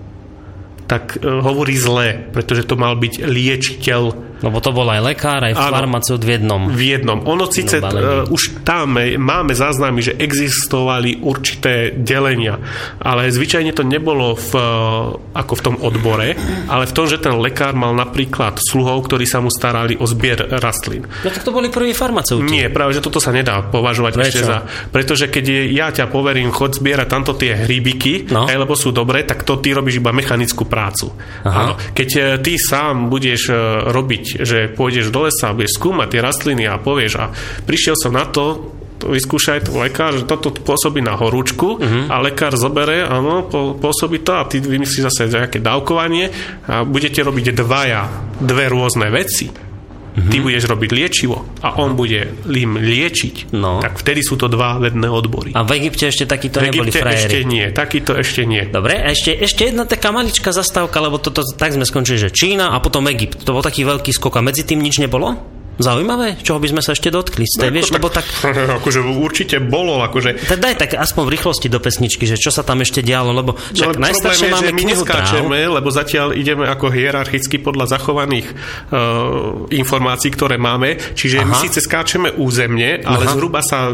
[0.88, 5.54] tak uh, hovorí zle, pretože to mal byť liečiteľ lebo to bol aj lekár, aj
[5.56, 6.72] farmaceut v jednom.
[6.72, 7.18] V jednom.
[7.28, 12.56] Ono síce uh, už tam máme záznamy, že existovali určité delenia,
[13.00, 16.34] ale zvyčajne to nebolo v, uh, ako v tom odbore,
[16.68, 20.48] ale v tom, že ten lekár mal napríklad sluhov, ktorí sa mu starali o zbier
[20.60, 21.04] rastlín.
[21.04, 22.48] No tak to boli prví farmaceuti.
[22.48, 24.26] Nie, práve, že toto sa nedá považovať Prečo?
[24.26, 24.58] ešte za...
[24.90, 28.48] Pretože keď je, ja ťa poverím, chod zbierať tamto tie hríbiky, no.
[28.48, 31.12] aj lebo sú dobré, tak to ty robíš iba mechanickú prácu.
[31.44, 31.76] Aha.
[31.92, 33.52] Keď e, ty sám budeš
[33.90, 37.24] robiť že pôjdeš do lesa budeš skúmať tie rastliny a povieš a
[37.66, 42.12] prišiel som na to, vyskúšaj to lekár, že toto pôsobí na horúčku uh-huh.
[42.12, 43.48] a lekár zobere, áno,
[43.80, 46.28] pôsobí to a ty vymyslíš zase nejaké dávkovanie
[46.68, 48.02] a budete robiť dvaja,
[48.40, 49.69] dve rôzne veci
[50.14, 50.30] mm-hmm.
[50.30, 53.78] ty budeš robiť liečivo a on bude im liečiť, no.
[53.78, 55.54] tak vtedy sú to dva vedné odbory.
[55.54, 57.26] A v Egypte ešte takýto v neboli Egypte frajeri?
[57.26, 58.62] ešte nie, takýto ešte nie.
[58.66, 62.74] Dobre, a ešte, ešte jedna taká maličká zastávka, lebo toto, tak sme skončili, že Čína
[62.74, 63.42] a potom Egypt.
[63.46, 65.59] To bol taký veľký skok a medzi tým nič nebolo?
[65.80, 67.48] Zaujímavé, čoho by sme sa ešte dotkli.
[67.48, 68.26] Ste, no, vieš, tak, lebo tak...
[68.84, 70.44] Akože určite bolo, akože...
[70.44, 73.56] Tak daj tak aspoň v rýchlosti do pesničky, že čo sa tam ešte dialo, lebo
[73.56, 75.74] však no, najstaršie je, máme že my neskáčeme, tráv.
[75.80, 81.48] lebo zatiaľ ideme ako hierarchicky podľa zachovaných uh, informácií, ktoré máme, čiže Aha.
[81.48, 83.32] my síce skáčeme územne, ale Aha.
[83.32, 83.88] zhruba sa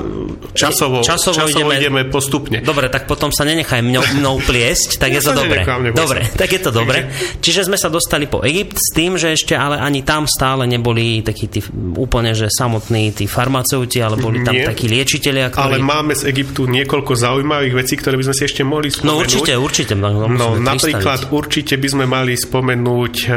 [0.59, 2.03] časovo, časovo, časovo ideme...
[2.03, 2.59] ideme postupne.
[2.67, 5.63] Dobre, tak potom sa nenechaj mnou, mnou pliesť, tak ja je to dobre.
[5.95, 7.07] Dobre, tak je to dobre.
[7.45, 11.23] Čiže sme sa dostali po Egypt s tým, že ešte ale ani tam stále neboli
[11.23, 15.77] takí tí úplne, že samotní tí farmaceuti, ale boli tam Nie, takí liečiteľia, ktorí...
[15.77, 19.13] Ale máme z Egyptu niekoľko zaujímavých vecí, ktoré by sme si ešte mohli spomenúť.
[19.13, 19.93] No určite, určite.
[19.93, 21.37] No, no napríklad pristaviť.
[21.37, 23.37] určite by sme mali spomenúť uh,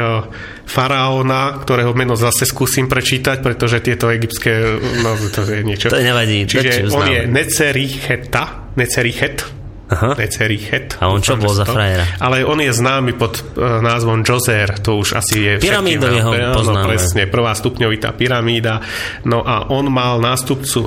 [0.64, 5.92] faraóna, ktorého meno zase skúsim prečítať, pretože tieto egyptské, no to je niečo.
[5.92, 6.48] To nevadí.
[6.48, 9.59] Čiže on je Necericheta, Necerichet,
[9.90, 10.14] Aha.
[10.14, 10.96] Het.
[11.02, 12.06] A on čo bol za frajera?
[12.22, 16.86] Ale on je známy pod uh, názvom Joser, to už asi je Pyramídu jeho poznáme.
[16.86, 18.78] No, presne, prvá stupňovitá pyramída.
[19.26, 20.86] No a on mal nástupcu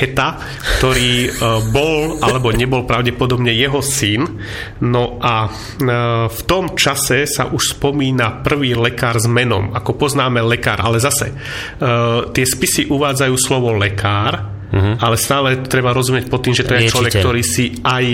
[0.00, 0.40] Heta,
[0.80, 4.24] ktorý uh, bol alebo nebol pravdepodobne jeho syn.
[4.80, 10.40] No a uh, v tom čase sa už spomína prvý lekár s menom, ako poznáme
[10.40, 15.00] lekár, ale zase uh, tie spisy uvádzajú slovo lekár, Uh-huh.
[15.00, 16.84] Ale stále treba rozumieť pod tým, že to liečiteľ.
[16.84, 18.04] je človek, ktorý si aj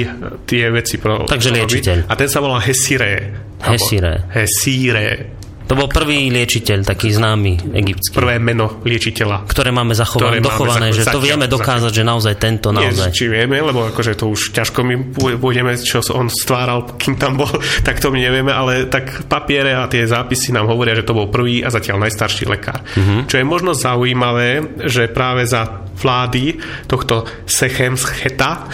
[0.47, 1.99] tie veci pro, Takže liečiteľ.
[2.07, 3.35] A ten sa volá Hesire.
[3.59, 4.31] Hesire.
[4.31, 5.43] Hesire.
[5.65, 8.13] To bol prvý liečiteľ, taký známy egyptský.
[8.13, 9.49] Prvé meno liečiteľa.
[9.49, 12.05] Ktoré máme zachované, dochované, máme že to vieme dokázať, zatiaľ.
[12.05, 13.09] že naozaj tento naozaj.
[13.09, 14.95] Nie, či vieme, lebo akože to už ťažko my
[15.41, 17.49] pôjdeme, čo on stváral, kým tam bol,
[17.87, 21.33] tak to my nevieme, ale tak papiere a tie zápisy nám hovoria, že to bol
[21.33, 22.85] prvý a zatiaľ najstarší lekár.
[22.85, 23.25] Uh-huh.
[23.25, 28.69] Čo je možno zaujímavé, že práve za vlády tohto Cheta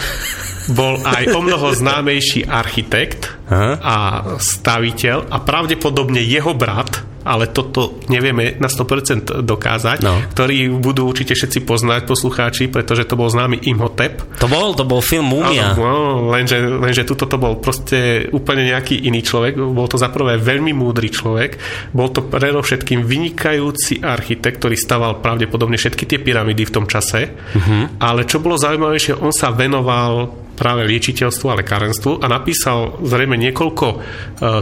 [0.69, 3.71] bol aj o mnoho známejší architekt Aha.
[3.81, 3.95] a
[4.37, 10.25] staviteľ a pravdepodobne jeho brat ale toto nevieme na 100% dokázať, no.
[10.33, 14.25] ktorý budú určite všetci poznať poslucháči, pretože to bol známy Imhotep.
[14.41, 15.77] To bol, to bol film Múmia.
[15.77, 19.53] No, lenže, lenže tuto to bol proste úplne nejaký iný človek.
[19.55, 21.61] Bol to zaprvé veľmi múdry človek.
[21.93, 27.29] Bol to predovšetkým vynikajúci architekt, ktorý staval pravdepodobne všetky tie pyramídy v tom čase.
[27.53, 27.85] Uh-huh.
[28.01, 33.87] Ale čo bolo zaujímavejšie, on sa venoval práve liečiteľstvu a lekárenstvu a napísal zrejme niekoľko
[33.89, 33.97] e,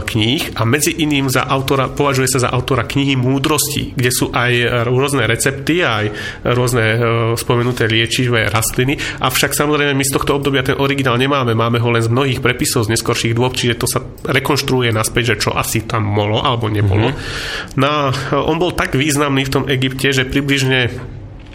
[0.00, 4.88] kníh a medzi iným za autora, považuje sa za autora knihy Múdrosti, kde sú aj
[4.88, 6.08] rôzne recepty, aj
[6.56, 6.98] rôzne e,
[7.36, 8.96] spomenuté liečivé rastliny.
[9.20, 12.88] Avšak samozrejme my z tohto obdobia ten originál nemáme, máme ho len z mnohých prepisov
[12.88, 17.12] z neskorších dôb, čiže to sa rekonštruuje naspäť, že čo asi tam bolo alebo nebolo.
[17.12, 17.76] Mm-hmm.
[17.76, 18.08] No,
[18.48, 20.88] on bol tak významný v tom Egypte, že približne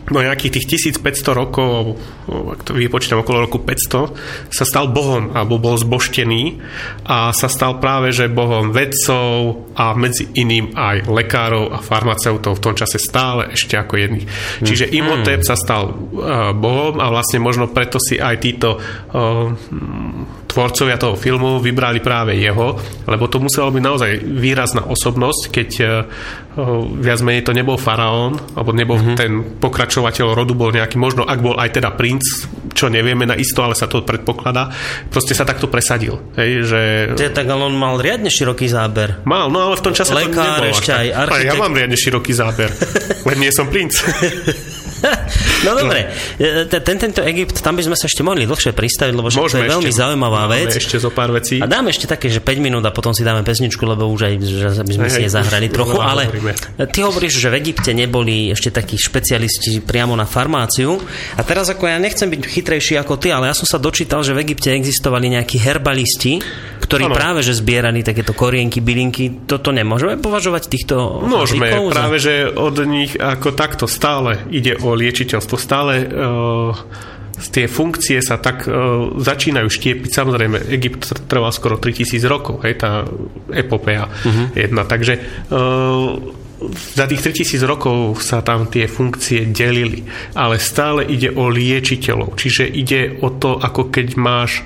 [0.09, 0.65] no nejakých tých
[1.01, 1.97] 1500 rokov,
[2.29, 6.61] ak to vypočítam okolo roku 500, sa stal bohom, alebo bol zboštený
[7.09, 12.63] a sa stal práve, že bohom vedcov a medzi iným aj lekárov a farmaceutov v
[12.63, 14.27] tom čase stále ešte ako jedných.
[14.61, 14.93] Čiže mm.
[14.93, 19.49] Imhotep sa stal uh, bohom a vlastne možno preto si aj títo uh,
[20.45, 22.77] tvorcovia toho filmu vybrali práve jeho,
[23.09, 25.69] lebo to muselo byť naozaj výrazná osobnosť, keď
[27.03, 29.17] viac menej to nebol faraón, alebo nebol mm-hmm.
[29.19, 29.31] ten
[29.95, 32.23] pokračovateľ rodu, bol nejaký, možno ak bol aj teda princ,
[32.75, 34.67] čo nevieme na isto, ale sa to predpokladá,
[35.07, 36.19] proste sa takto presadil.
[36.35, 36.81] Hej, že...
[37.15, 39.23] Je, tak ale on mal riadne široký záber.
[39.23, 40.75] Mal, no ale v tom čase Lekár, to nebol.
[40.75, 41.47] ešte aj architekt.
[41.47, 42.69] Ja mám riadne široký záber,
[43.23, 43.95] len nie som princ.
[45.65, 49.27] no dobre, e, ten, tento Egypt, tam by sme sa ešte mohli dlhšie pristaviť, lebo
[49.29, 50.75] to je veľmi ešte, zaujímavá vec.
[50.75, 51.61] ešte zo pár vecí.
[51.61, 54.33] A dáme ešte také, že 5 minút a potom si dáme pesničku, lebo už aj
[54.45, 56.29] že by sme si nezahrali trochu, ale
[56.89, 60.97] ty hovoríš, že v Egypte neboli ešte takí špecialisti priamo na farmáciu.
[61.37, 64.33] A teraz ako ja nechcem byť chytrejší ako ty, ale ja som sa dočítal, že
[64.33, 66.41] v Egypte existovali nejakí herbalisti,
[66.85, 67.15] ktorí ano.
[67.15, 69.45] práve že zbierali takéto korienky, bylinky.
[69.45, 75.55] Toto nemôžeme považovať týchto Môžeme, práve že od nich ako takto stále ide o liečiteľstvo.
[75.59, 76.71] Stále uh,
[77.51, 80.11] tie funkcie sa tak uh, začínajú štiepiť.
[80.11, 83.03] Samozrejme, Egypt trval skoro 3000 rokov, hej, tá
[83.51, 84.55] epopea uh-huh.
[84.55, 84.87] jedna.
[84.87, 85.13] Takže
[85.51, 86.43] uh,
[86.95, 92.39] za tých 3000 rokov sa tam tie funkcie delili, ale stále ide o liečiteľov.
[92.39, 94.63] Čiže ide o to, ako keď máš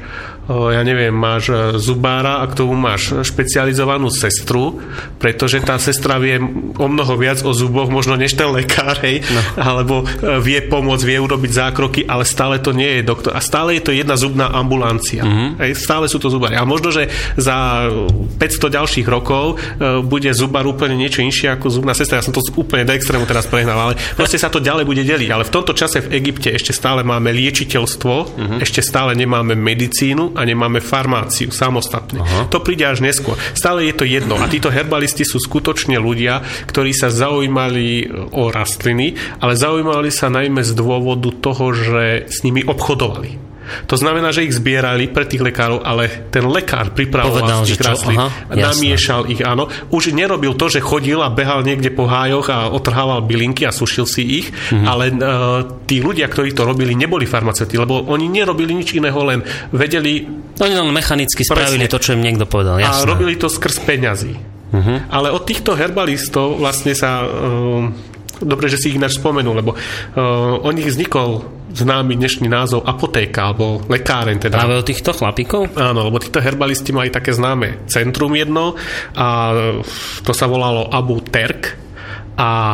[0.50, 4.82] ja neviem, máš e, zubára a k tomu máš špecializovanú sestru,
[5.22, 6.42] pretože tá sestra vie
[6.74, 9.42] o mnoho viac o zuboch, možno než ten lekár, hej, no.
[9.62, 13.38] alebo e, vie pomôcť, vie urobiť zákroky, ale stále to nie je doktor.
[13.38, 15.22] A stále je to jedna zubná ambulancia.
[15.22, 15.50] Mm-hmm.
[15.62, 16.58] Hej, stále sú to zubári.
[16.58, 17.86] A možno, že za
[18.42, 18.42] 500
[18.74, 22.18] ďalších rokov e, bude zubar úplne niečo inšie ako zubná sestra.
[22.18, 25.30] Ja som to úplne do extrému teraz prehnal, ale proste sa to ďalej bude deliť.
[25.30, 28.60] Ale v tomto čase v Egypte ešte stále máme liečiteľstvo, mm-hmm.
[28.66, 32.24] ešte stále nemáme medicínu a nemáme farmáciu samostatne.
[32.24, 32.48] Aha.
[32.48, 33.36] To príde až neskôr.
[33.52, 34.40] Stále je to jedno.
[34.40, 36.40] A títo herbalisti sú skutočne ľudia,
[36.72, 42.64] ktorí sa zaujímali o rastliny, ale zaujímali sa najmä z dôvodu toho, že s nimi
[42.64, 43.49] obchodovali.
[43.88, 48.20] To znamená, že ich zbierali pre tých lekárov, ale ten lekár pripravoval z tých rastlín,
[48.50, 49.70] namiešal ich, áno.
[49.90, 54.06] Už nerobil to, že chodil a behal niekde po hájoch a otrhával bylinky a sušil
[54.10, 54.86] si ich, mm-hmm.
[54.86, 55.20] ale uh,
[55.86, 60.26] tí ľudia, ktorí to robili, neboli farmaceuti, lebo oni nerobili nič iného, len vedeli...
[60.60, 62.82] Oni len mechanicky spravili presne, to, čo im niekto povedal.
[62.82, 63.06] Jasné.
[63.06, 64.34] A robili to skrz peňazí.
[64.70, 65.02] Uh-huh.
[65.10, 67.26] Ale od týchto herbalistov vlastne sa...
[67.26, 68.09] Uh,
[68.42, 73.54] dobre, že si ich ináč spomenul, lebo uh, o nich vznikol známy dnešný názov apotéka,
[73.54, 74.42] alebo lekáren.
[74.42, 74.58] Teda.
[74.58, 75.78] Práve o týchto chlapíkov?
[75.78, 78.74] Áno, lebo títo herbalisti mali také známe centrum jedno
[79.14, 79.54] a
[80.26, 81.78] to sa volalo Abu Terk
[82.40, 82.74] a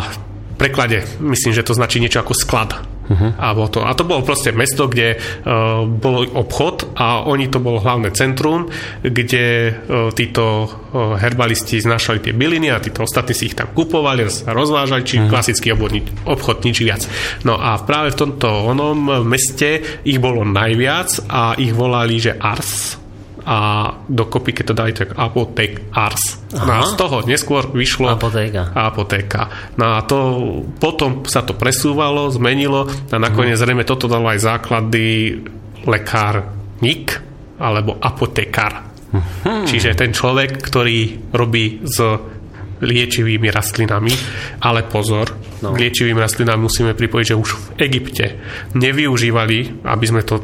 [0.57, 3.37] preklade myslím, že to značí niečo ako sklad Uh-huh.
[3.37, 7.61] A, bolo to, a to bolo proste mesto, kde uh, bol obchod a oni to
[7.61, 8.65] bolo hlavné centrum,
[9.05, 14.25] kde uh, títo uh, herbalisti znašali tie byliny a títo ostatní si ich tam kupovali
[14.25, 15.29] a rozvážali, či uh-huh.
[15.29, 17.05] klasický obchod, obchod nič viac.
[17.45, 22.97] No a práve v tomto onom meste ich bolo najviac a ich volali, že Ars,
[23.45, 23.57] a
[24.09, 26.44] dokopy, keď to dali, tak apotek ars.
[26.55, 26.65] Aha.
[26.65, 28.71] No a z toho neskôr vyšlo apotéka.
[28.71, 29.41] apotéka.
[29.75, 30.17] No a to,
[30.79, 35.35] potom sa to presúvalo, zmenilo a nakoniec zrejme toto dalo aj základy
[35.83, 37.19] lekárnik
[37.59, 38.87] alebo apotekár.
[39.15, 39.67] Hmm.
[39.67, 41.97] Čiže ten človek, ktorý robí z
[42.83, 44.11] liečivými rastlinami,
[44.59, 45.31] ale pozor,
[45.63, 45.71] no.
[45.71, 48.25] liečivými rastlinami musíme pripojiť, že už v Egypte
[48.75, 50.43] nevyužívali, aby sme to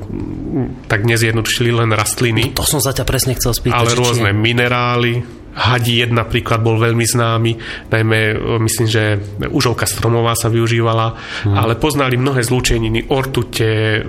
[0.88, 2.56] tak nezjednodušili len rastliny.
[2.56, 3.76] To som sa ťa presne chcel spýtať.
[3.76, 4.39] Ale rôzne či...
[4.39, 5.13] minerály,
[5.52, 7.52] Hadí jed napríklad bol veľmi známy,
[7.92, 8.20] najmä
[8.64, 9.20] myslím, že
[9.52, 11.16] užovka stromová sa využívala,
[11.48, 11.56] hmm.
[11.56, 14.00] ale poznali mnohé zlúčeniny, ortute,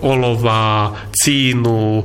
[0.00, 2.04] olova, cínu,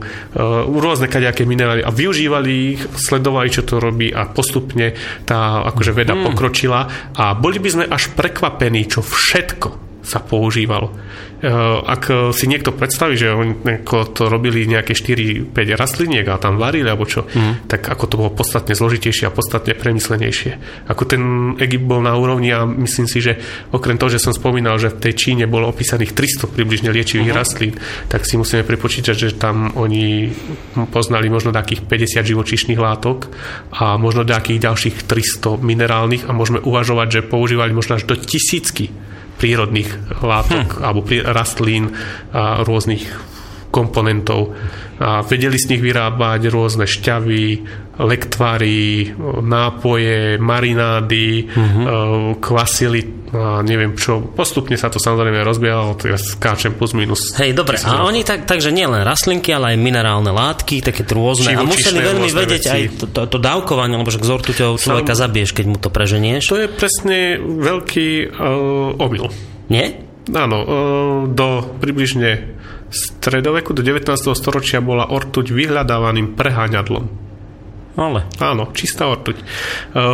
[0.75, 4.91] rôzne kadejaké minerály a využívali ich, sledovali, čo to robí a postupne
[5.23, 6.23] tá akože veda hmm.
[6.31, 10.93] pokročila a boli by sme až prekvapení, čo všetko sa používalo.
[11.41, 11.49] Eh,
[11.81, 13.57] ak si niekto predstaví, že oni
[14.13, 17.65] to robili nejaké 4-5 rastliniek a tam varili alebo čo, mm.
[17.65, 20.85] tak ako to bolo podstatne zložitejšie a podstatne premyslenejšie.
[20.85, 21.21] Ako ten
[21.57, 23.41] Egypt bol na úrovni a myslím si, že
[23.73, 27.41] okrem toho, že som spomínal, že v tej Číne bolo opísaných 300 približne liečivých uh-huh.
[27.41, 27.73] rastlín,
[28.05, 30.29] tak si musíme pripočítať, že tam oni
[30.93, 33.33] poznali možno takých 50 živočíšnych látok
[33.73, 38.93] a možno nejakých ďalších 300 minerálnych a môžeme uvažovať, že používali možno až do tisícky
[39.41, 40.85] prírodných látok hm.
[40.85, 41.97] alebo rastlín
[42.29, 43.09] a rôznych
[43.71, 44.53] komponentov
[45.01, 47.65] a vedeli z nich vyrábať rôzne šťavy,
[47.97, 49.09] lektvary,
[49.41, 52.37] nápoje, marinády, uh-huh.
[52.37, 54.19] kvasili a neviem čo.
[54.19, 57.31] Postupne sa to samozrejme rozbiehalo, ja skáčem plus minus.
[57.39, 61.55] Hej, dobre, a oni tak, takže nielen rastlinky, ale aj minerálne látky, také rôzne.
[61.55, 62.75] A museli veľmi vedieť veci.
[62.75, 66.51] aj to, to, to dávkovanie, lebo že k zortuťou človeka zabiješ, keď mu to preženieš.
[66.51, 69.31] To je presne veľký uh, omyl.
[69.71, 70.03] Nie?
[70.35, 70.67] Áno, uh,
[71.31, 72.59] do približne
[72.91, 74.11] stredoveku, do 19.
[74.35, 77.30] storočia bola ortuť vyhľadávaným preháňadlom.
[77.99, 78.23] Ale.
[78.39, 79.35] Áno, čistá ortuť.
[79.35, 79.43] E,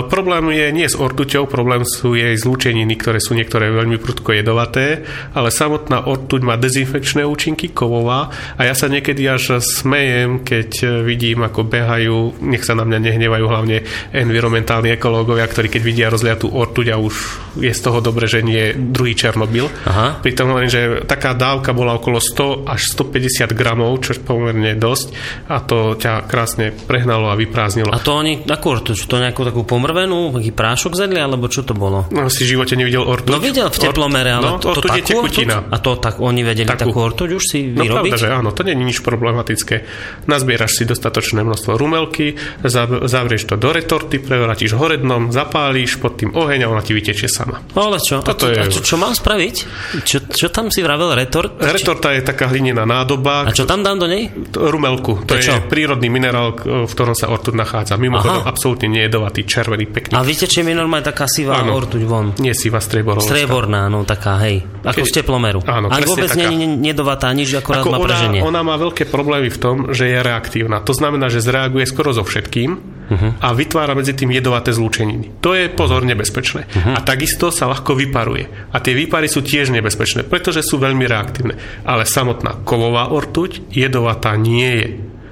[0.09, 5.05] problém je nie s ortuťou, problém sú jej zlúčeniny, ktoré sú niektoré veľmi prudko jedovaté,
[5.37, 11.45] ale samotná ortuť má dezinfekčné účinky, kovová a ja sa niekedy až smejem, keď vidím,
[11.45, 16.87] ako behajú, nech sa na mňa nehnevajú hlavne environmentálni ekológovia, ktorí keď vidia rozliatú ortuť
[16.89, 17.13] a už
[17.61, 19.69] je z toho dobre, že nie druhý Černobyl.
[19.85, 20.17] Aha.
[20.25, 25.07] Pritom hovorím, že taká dávka bola okolo 100 až 150 gramov, čo je pomerne dosť
[25.45, 27.91] a to ťa krásne prehnalo a vyprávalo vyprázdnilo.
[27.91, 28.95] A to oni, akú ortuť?
[29.07, 32.07] To nejakú takú pomrvenú, taký prášok zedli, alebo čo to bolo?
[32.11, 33.33] No, si v živote nevidel ortuť.
[33.35, 35.67] No videl v teplomere, ale no, to, to, to je tekutina.
[35.67, 38.11] A to tak oni vedeli takú, takú ortuť už si no, vyrobiť?
[38.11, 39.75] No pravda, že áno, to nie je nič problematické.
[40.31, 46.31] Nazbieraš si dostatočné množstvo rumelky, zavrieš to do retorty, prevrátiš hore dnom, zapálíš pod tým
[46.33, 47.59] oheň a ona ti vytečie sama.
[47.75, 48.23] No ale čo?
[48.23, 48.57] Toto a, je...
[48.63, 49.55] a čo, čo mám spraviť?
[50.07, 51.59] Čo, čo tam si vravel retort?
[51.59, 53.47] Retorta je taká hlinená nádoba.
[53.47, 54.31] A čo tam dám do nej?
[54.53, 55.25] Rumelku.
[55.25, 55.55] To, to je čo?
[55.67, 57.97] prírodný minerál, v ktorom sa ortuť nachádza.
[57.97, 58.53] Mimochodom, Aha.
[58.53, 60.13] absolútne nejedovatý, červený, pekný.
[60.13, 61.73] A či je normálne taká sivá ano.
[61.73, 62.37] ortuť von?
[62.37, 63.25] Nie sivá, strieborná.
[63.25, 64.61] Strieborná, no taká, hej.
[64.85, 65.09] Ako Keď...
[65.09, 65.59] z teplomeru.
[65.65, 66.45] Áno, A vôbec taká...
[66.45, 68.39] nie je nedovatá, nič akorát Ako má preženie.
[68.45, 70.79] Ona, ona má veľké problémy v tom, že je reaktívna.
[70.85, 72.69] To znamená, že zreaguje skoro so všetkým
[73.09, 73.31] uh-huh.
[73.41, 75.41] a vytvára medzi tým jedovaté zlúčeniny.
[75.41, 76.67] To je pozor nebezpečné.
[76.67, 76.93] Uh-huh.
[76.95, 78.71] A takisto sa ľahko vyparuje.
[78.71, 81.57] A tie výpary sú tiež nebezpečné, pretože sú veľmi reaktívne.
[81.87, 84.87] Ale samotná kovová ortuť jedovatá nie je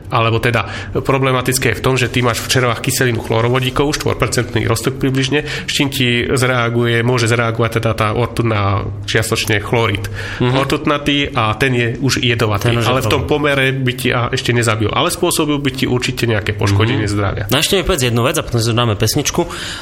[0.09, 4.97] alebo teda problematické je v tom, že ty máš v červách kyselinu chlorovodíkovú, 4% roztok
[5.01, 10.05] približne, s čím ti zreaguje, môže zreagovať teda tá ortuť na čiastočne chlorid.
[10.07, 10.57] Mm-hmm.
[10.59, 14.53] Ortutnatý a ten je už jedovatý, ten ale v tom pomere by ti a ešte
[14.53, 17.15] nezabil, ale spôsobil by ti určite nejaké poškodenie mm-hmm.
[17.17, 17.43] zdravia.
[17.49, 19.41] No ešte mi povedz jednu vec a potom si dáme pesničku.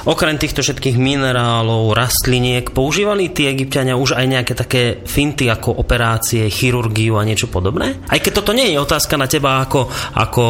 [0.09, 6.47] Okrem týchto všetkých minerálov, rastliniek, používali tí egyptiania už aj nejaké také finty ako operácie,
[6.49, 7.99] chirurgiu a niečo podobné?
[8.07, 10.43] Aj keď toto nie je otázka na teba ako, ako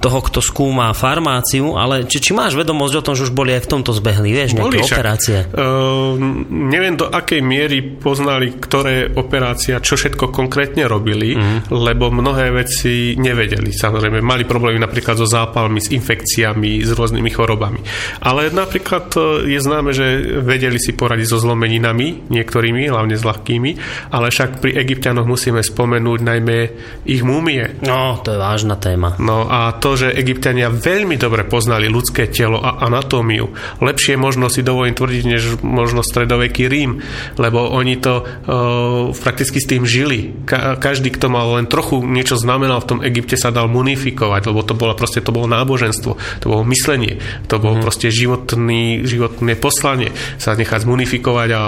[0.00, 3.68] toho, kto skúma farmáciu, ale či, či máš vedomosť o tom, že už boli aj
[3.68, 5.38] v tomto zbehli, vieš, nejaké boli operácie?
[5.52, 6.16] Uh,
[6.48, 11.68] neviem, do akej miery poznali, ktoré operácia, čo všetko konkrétne robili, uh-huh.
[11.68, 13.68] lebo mnohé veci nevedeli.
[13.68, 17.80] Samozrejme, mali problémy napríklad so zápalmi, s infekciami, s rôznymi chorobami.
[18.24, 19.20] Ale napríklad e,
[19.52, 23.70] je známe, že vedeli si poradiť so zlomeninami, niektorými, hlavne s ľahkými,
[24.14, 26.58] ale však pri egyptianoch musíme spomenúť najmä
[27.04, 27.76] ich múmie.
[27.84, 29.08] No, to je vážne vážna téma.
[29.18, 33.50] No a to, že egyptiania veľmi dobre poznali ľudské telo a anatómiu,
[33.82, 37.02] lepšie možno si dovolím tvrdiť, než možno stredoveký Rím,
[37.34, 40.30] lebo oni to uh, prakticky s tým žili.
[40.46, 44.60] Ka- každý, kto mal len trochu niečo znamenal v tom Egypte, sa dal munifikovať, lebo
[44.62, 47.18] to bolo proste, to bolo náboženstvo, to bolo myslenie,
[47.50, 47.82] to bolo mm.
[47.82, 51.60] proste životný, životné poslanie, sa nechať zmunifikovať a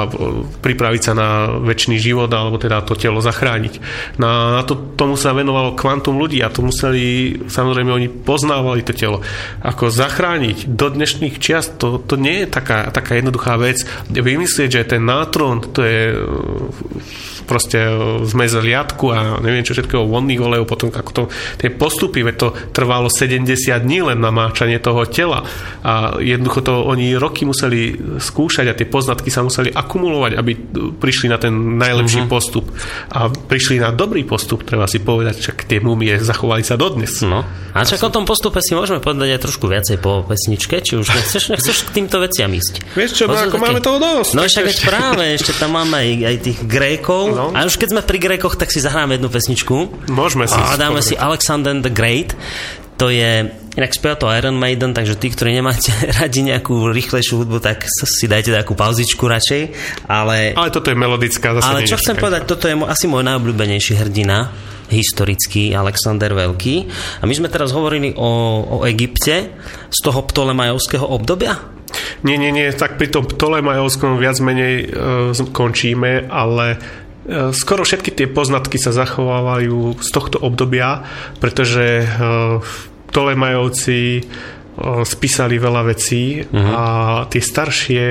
[0.60, 3.80] pripraviť sa na väčší život, alebo teda to telo zachrániť.
[4.20, 8.84] Na, na to, tomu sa venovalo kvantum ľudí a to museli museli, samozrejme oni poznávali
[8.84, 9.24] to telo.
[9.64, 13.84] Ako zachrániť do dnešných čiast, to, to nie je taká, taká jednoduchá vec.
[14.12, 16.12] Vymyslieť, že ten nátrón, to je
[17.44, 17.78] proste
[18.26, 21.22] zmez liatku a neviem čo všetkého vonných olejov, potom ako to,
[21.58, 23.48] tie postupy, veď to trvalo 70
[23.82, 25.44] dní len namáčanie toho tela
[25.82, 30.52] a jednoducho to oni roky museli skúšať a tie poznatky sa museli akumulovať, aby
[30.98, 32.32] prišli na ten najlepší uh-huh.
[32.32, 32.70] postup.
[33.10, 37.24] A prišli na dobrý postup, treba si povedať, že tie mumie zachovali sa dodnes.
[37.24, 37.42] No.
[37.72, 41.08] A čak o tom postupe si môžeme povedať aj trošku viacej po pesničke, či už
[41.08, 42.94] nechceš, nechceš k týmto veciam ísť.
[42.94, 43.64] Vieš čo, no, ako také...
[43.64, 44.32] máme toho dosť.
[44.36, 47.31] No však veď práve, ešte tam máme aj, aj tých Grékov.
[47.32, 47.50] No.
[47.52, 49.74] A už keď sme pri Grékoch, tak si zahráme jednu pesničku.
[50.12, 50.56] Môžeme si.
[50.56, 52.36] A dáme si Alexander the Great.
[53.00, 57.58] To je, inak spieva to Iron Maiden, takže tí, ktorí nemáte radi nejakú rýchlejšiu hudbu,
[57.58, 59.62] tak si dajte takú pauzičku radšej.
[60.06, 63.98] Ale, ale toto je melodická zase Ale čo chcem povedať, toto je asi môj najobľúbenejší
[63.98, 64.52] hrdina
[64.92, 66.86] historický Alexander Veľký.
[67.18, 68.30] A my sme teraz hovorili o,
[68.60, 69.56] o Egypte
[69.88, 71.56] z toho ptolemajovského obdobia.
[72.22, 76.78] Nie, nie, nie, tak pri tom Ptolemajovskom viac menej e, končíme, ale
[77.54, 81.06] skoro všetky tie poznatky sa zachovávajú z tohto obdobia,
[81.38, 82.06] pretože e,
[83.12, 84.24] Ptolemajovci
[85.06, 86.72] spísali veľa vecí uh-huh.
[86.74, 86.84] a
[87.30, 88.02] tie staršie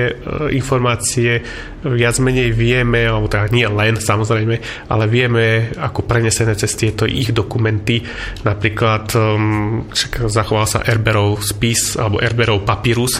[0.52, 1.40] informácie
[1.82, 7.34] viac menej vieme, alebo teda nie len samozrejme, ale vieme ako prenesené cez tieto ich
[7.34, 8.00] dokumenty.
[8.46, 9.90] Napríklad um,
[10.30, 13.18] zachoval sa Erberov spis alebo Erberov papírus,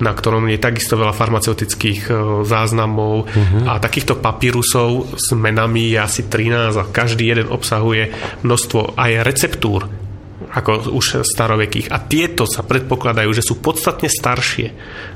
[0.00, 2.16] na ktorom je takisto veľa farmaceutických uh,
[2.48, 3.68] záznamov uh-huh.
[3.68, 10.07] a takýchto papírusov s menami je asi 13 a každý jeden obsahuje množstvo aj receptúr
[10.48, 11.92] ako už starovekých.
[11.92, 14.68] A tieto sa predpokladajú, že sú podstatne staršie.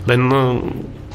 [0.08, 0.60] Len no,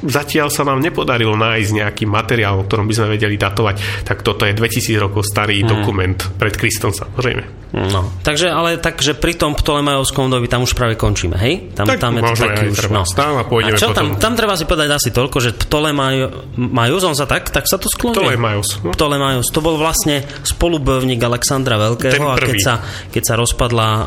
[0.05, 4.45] zatiaľ sa nám nepodarilo nájsť nejaký materiál, o ktorom by sme vedeli datovať, tak toto
[4.45, 5.69] je 2000 rokov starý hmm.
[5.69, 7.57] dokument pred Kristom samozrejme.
[7.67, 11.75] No, takže ale takže pri tom Ptolemajovskom dobi tam už práve končíme, hej?
[11.75, 13.03] Tam, tak tam je to taký už, no.
[13.03, 14.15] a pôjdeme a čo potom.
[14.15, 17.91] Tam, tam treba si povedať asi toľko, že Ptolemajus, on sa tak, tak sa to
[17.91, 18.23] sklonil.
[18.23, 18.79] Ptolemajus.
[18.87, 18.95] No?
[18.95, 22.73] Ptolemajus, to bol vlastne spolubojovník Alexandra Veľkého a keď sa,
[23.11, 24.05] keď sa rozpadla uh,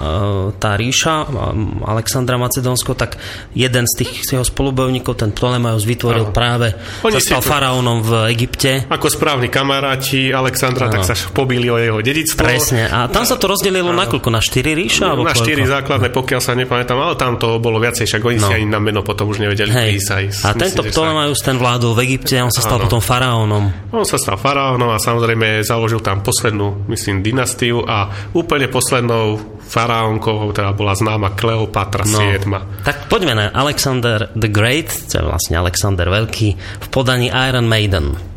[0.57, 1.29] tá ríša
[1.85, 3.21] Alexandra Macedónsko, tak
[3.53, 5.37] jeden z tých jeho spolubojovníkov, ten
[5.81, 6.35] Ptolemajus vytvoril Aha.
[6.35, 6.69] práve,
[7.05, 8.85] Oni sa stal faraónom v Egypte.
[8.89, 10.95] Ako správni kamaráti Alexandra, Aha.
[11.01, 12.45] tak sa pobili o jeho dedictvo.
[12.45, 12.89] Presne.
[12.89, 14.29] A tam sa to rozdelilo na koľko?
[14.29, 15.17] Na 4 ríša?
[15.17, 18.49] Na 4 základné, pokiaľ sa nepamätám, ale tam to bolo viacej, však oni no.
[18.49, 19.91] si ani na meno potom už nevedeli Hej.
[19.97, 20.25] písať.
[20.45, 22.85] A Myslím, tento Ptolemajus, ten vládol v Egypte, on sa stal ano.
[22.89, 23.65] potom faraónom.
[23.95, 30.51] On sa stal faraónom a samozrejme založil tam poslednú, myslím, dynastiu a úplne poslednou faraónkou
[30.51, 32.19] teda bola známa Kleopatra no.
[32.19, 32.83] 7.
[32.83, 38.30] Tak poďme na Alexander the Great, to je vlastne Alexander Veľký, v podaní Iron Maiden.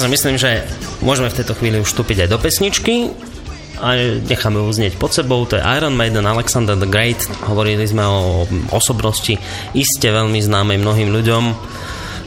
[0.00, 0.64] Ja myslím, že
[1.04, 3.12] môžeme v tejto chvíli vstúpiť aj do pesničky
[3.80, 5.44] a necháme ju znieť pod sebou.
[5.48, 7.20] To je Iron Maiden, Alexander the Great.
[7.48, 9.36] Hovorili sme o osobnosti
[9.72, 11.44] iste veľmi známej mnohým ľuďom.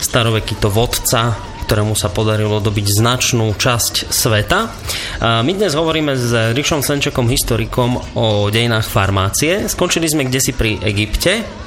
[0.01, 4.59] Staroveký to vodca, ktorému sa podarilo dobiť značnú časť sveta.
[5.23, 9.69] My dnes hovoríme s Rišom Senčekom, historikom o dejinách farmácie.
[9.71, 11.62] Skončili sme kde si pri Egypte,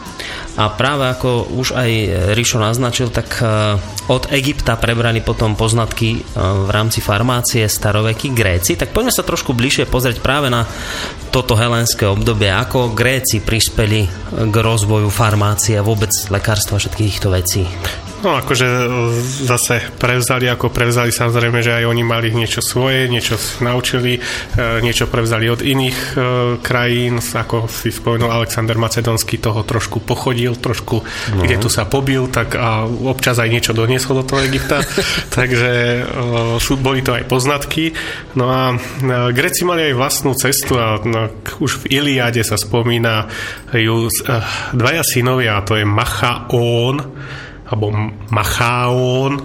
[0.56, 1.90] a práve ako už aj
[2.32, 8.78] Rišo naznačil, tak e, od Egypta prebrali potom poznatky e, v rámci farmácie staroveky Gréci.
[8.78, 10.64] Tak poďme sa trošku bližšie pozrieť práve na
[11.34, 17.64] toto helenské obdobie, ako Gréci prispeli k rozvoju farmácie a vôbec lekárstva všetkých týchto vecí.
[18.26, 18.78] No akože e,
[19.46, 25.06] zase prevzali, ako prevzali samozrejme, že aj oni mali niečo svoje, niečo naučili, e, niečo
[25.06, 26.14] prevzali od iných e,
[26.58, 31.38] krajín, ako si spomenul Alexander Macedonský toho trošku pochodil, trošku no.
[31.38, 34.82] kde tu sa pobil, tak a občas aj niečo doniesol do toho Egypta,
[35.38, 36.02] takže
[36.82, 37.94] boli to aj poznatky.
[38.34, 38.74] No a
[39.30, 41.30] Greci mali aj vlastnú cestu a no,
[41.62, 43.30] už v Iliade sa spomína
[43.70, 44.10] ju
[44.74, 47.06] dvaja synovia, to je Machaón,
[47.66, 47.90] alebo
[48.30, 49.42] Machaón,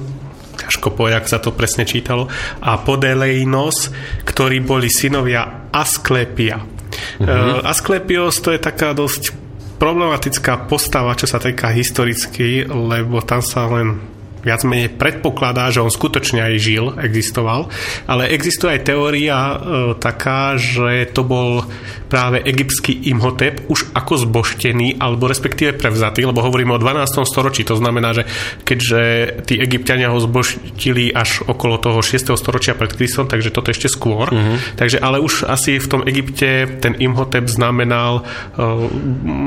[0.58, 2.30] ťažko povedať, sa to presne čítalo,
[2.62, 3.90] a Podeleinos,
[4.24, 6.62] ktorí boli synovia Asklepia.
[6.62, 7.26] Uh-huh.
[7.26, 9.34] Uh, Asklepios to je taká dosť
[9.82, 14.11] problematická postava, čo sa týka historicky, lebo tam sa len
[14.42, 17.70] viac menej predpokladá, že on skutočne aj žil, existoval,
[18.10, 19.56] ale existuje aj teória e,
[19.98, 21.66] taká, že to bol
[22.12, 27.24] práve egyptský Imhotep už ako zboštený, alebo respektíve prevzatý, lebo hovoríme o 12.
[27.24, 28.28] storočí, to znamená, že
[28.68, 29.02] keďže
[29.48, 32.36] tí egyptiania ho zboštili až okolo toho 6.
[32.36, 34.28] storočia pred Kristom, takže toto ešte skôr.
[34.28, 34.60] Uh-huh.
[34.76, 38.92] Takže ale už asi v tom Egypte ten Imhotep znamenal uh,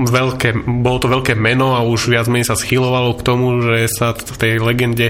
[0.08, 4.16] veľké, bolo to veľké meno a už viac menej sa schylovalo k tomu, že sa
[4.16, 5.08] v tej legende uh,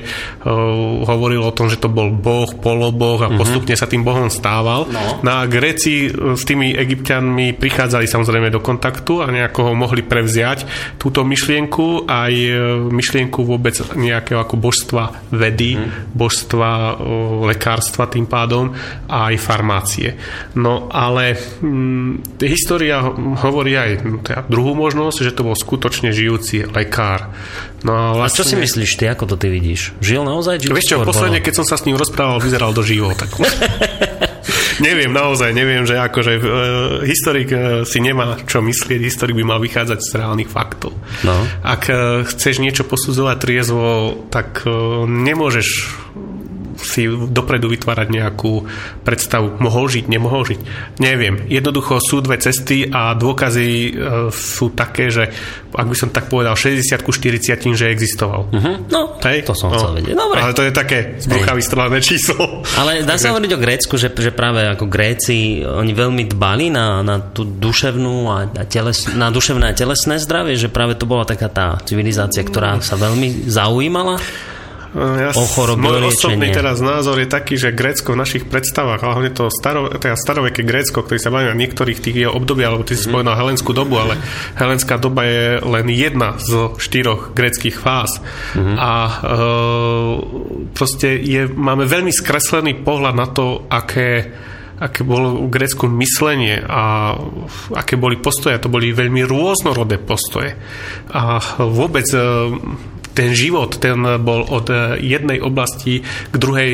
[1.03, 3.41] hovorilo o tom, že to bol boh, poloboh a uh-huh.
[3.41, 4.87] postupne sa tým bohom stával.
[4.87, 5.25] No.
[5.25, 10.68] no a Gréci s tými egyptianmi prichádzali samozrejme do kontaktu a nejako ho mohli prevziať
[11.01, 12.53] túto myšlienku, aj e,
[12.93, 16.14] myšlienku vôbec nejakého ako božstva vedy, hmm.
[16.14, 17.01] božstva
[17.49, 18.75] lekárstva tým pádom
[19.09, 20.11] a aj farmácie.
[20.59, 23.01] No ale hm, história
[23.41, 23.91] hovorí aj
[24.25, 27.33] teda druhú možnosť, že to bol skutočne žijúci lekár.
[27.85, 28.32] No a, vlastne...
[28.32, 29.93] a čo si vlastne- myslíš ty, ako to ty vidíš?
[30.01, 30.64] Žil naozaj?
[30.64, 33.12] Vieš čo, posledne, keď som sa s ním rozprával, vyzeral do živo.
[33.12, 33.28] Tak...
[34.87, 36.45] neviem, naozaj neviem, že akože uh,
[37.05, 40.97] historik uh, si nemá čo myslieť, historik by mal vychádzať z reálnych faktov.
[41.22, 41.37] No.
[41.61, 45.68] Ak uh, chceš niečo posudzovať triezvo, tak uh, nemôžeš
[46.79, 48.66] si dopredu vytvárať nejakú
[49.07, 49.59] predstavu.
[49.62, 50.61] Mohol žiť, nemohol žiť?
[50.99, 51.47] Neviem.
[51.47, 53.91] Jednoducho sú dve cesty a dôkazy e,
[54.35, 55.31] sú také, že
[55.75, 58.47] ak by som tak povedal 60 ku 40, že existoval.
[58.51, 58.77] Uh-huh.
[58.91, 59.43] No, Hej?
[59.43, 59.79] to som no.
[59.79, 60.14] chcel vedieť.
[60.14, 60.39] Dobre.
[60.39, 62.62] Ale to je také zbrucha vystrelené číslo.
[62.79, 67.03] Ale dá sa hovoriť o Grécku, že, že práve ako Gréci, oni veľmi dbali na,
[67.03, 71.27] na tú duševnú a, a teles, na duševné a telesné zdravie, že práve to bola
[71.27, 74.22] taká tá civilizácia, ktorá sa veľmi zaujímala
[74.95, 75.34] ja,
[75.74, 80.14] môj osobný teraz názor je taký, že Grécko v našich predstavách, hlavne to staro, teda
[80.14, 83.11] staroveké Grécko, ktorý sa baví na niektorých tých jeho období, alebo ty si mm.
[83.11, 84.22] spomenul helenskú dobu, ale
[84.55, 88.22] helenská doba je len jedna z štyroch gréckých fáz.
[88.55, 88.76] Mm.
[88.78, 89.12] A e,
[90.70, 94.30] proste je, máme veľmi skreslený pohľad na to, aké
[94.74, 97.14] aké bolo v Grécku myslenie a
[97.78, 98.59] aké boli postoje.
[98.59, 100.59] To boli veľmi rôznorodé postoje.
[101.14, 102.18] A vôbec e,
[103.15, 106.71] ten život, ten bol od eh, jednej oblasti k druhej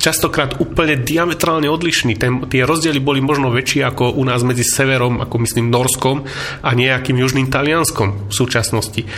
[0.00, 2.16] častokrát úplne diametrálne odlišný.
[2.16, 6.24] Ten, tie rozdiely boli možno väčšie ako u nás medzi severom, ako myslím Norskom
[6.64, 9.04] a nejakým južným Talianskom v súčasnosti.
[9.04, 9.08] E,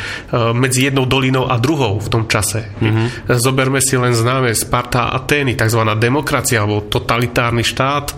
[0.53, 2.67] medzi jednou dolinou a druhou v tom čase.
[2.83, 3.39] Mm-hmm.
[3.39, 5.87] Zoberme si len známe Sparta a Atény, tzv.
[6.03, 8.07] demokracia alebo totalitárny štát.
[8.11, 8.15] E,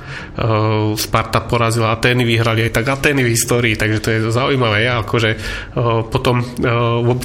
[0.96, 4.88] Sparta porazila Atény, vyhrali aj tak Atény v histórii, takže to je zaujímavé.
[4.88, 5.38] Ja akože e,
[6.08, 6.40] potom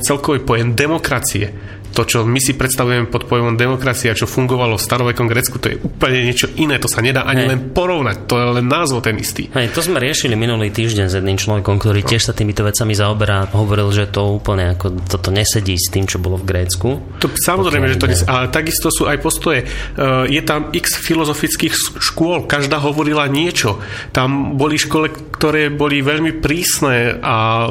[0.03, 5.27] celkový pojem demokracie to, čo my si predstavujeme pod pojmom demokracia, čo fungovalo v starovekom
[5.27, 7.49] Grécku, to je úplne niečo iné, to sa nedá ani Hej.
[7.49, 9.47] len porovnať, to je len názov ten istý.
[9.53, 13.49] Hej, to sme riešili minulý týždeň s jedným človekom, ktorý tiež sa týmito vecami zaoberá,
[13.53, 16.99] hovoril, že to úplne ako toto nesedí s tým, čo bolo v Grécku.
[17.21, 19.65] To, samozrejme, že to nesedí, ale takisto sú aj postoje.
[19.95, 23.81] Uh, je tam x filozofických škôl, každá hovorila niečo.
[24.11, 27.67] Tam boli škole, ktoré boli veľmi prísne a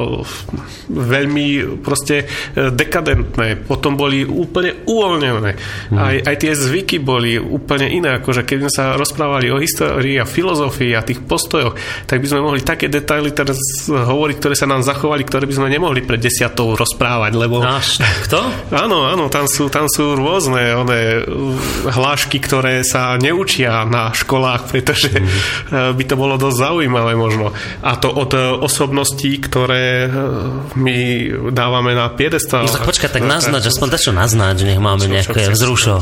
[0.89, 3.61] veľmi proste e, dekadentné.
[3.61, 5.51] Potom boli boli úplne uvoľnené.
[5.93, 5.97] Mm.
[6.01, 10.25] Aj, aj tie zvyky boli úplne iné, akože keď sme sa rozprávali o histórii a
[10.25, 11.77] filozofii a tých postojoch,
[12.09, 15.69] tak by sme mohli také detaily teraz hovoriť, ktoré sa nám zachovali, ktoré by sme
[15.69, 17.61] nemohli pred desiatou rozprávať, lebo...
[17.61, 18.41] Až, kto?
[18.89, 21.21] áno, áno, tam sú, tam sú rôzne one,
[21.85, 25.93] hlášky, ktoré sa neučia na školách, pretože mm.
[26.01, 27.53] by to bolo dosť zaujímavé možno.
[27.85, 28.33] A to od
[28.65, 30.09] osobností, ktoré
[30.73, 30.97] my
[31.53, 32.65] dávame na piedestal.
[32.65, 35.95] No počkaj, tak naznač, aspoň čo naznač, nech máme čo, nejaké čo vzrušo.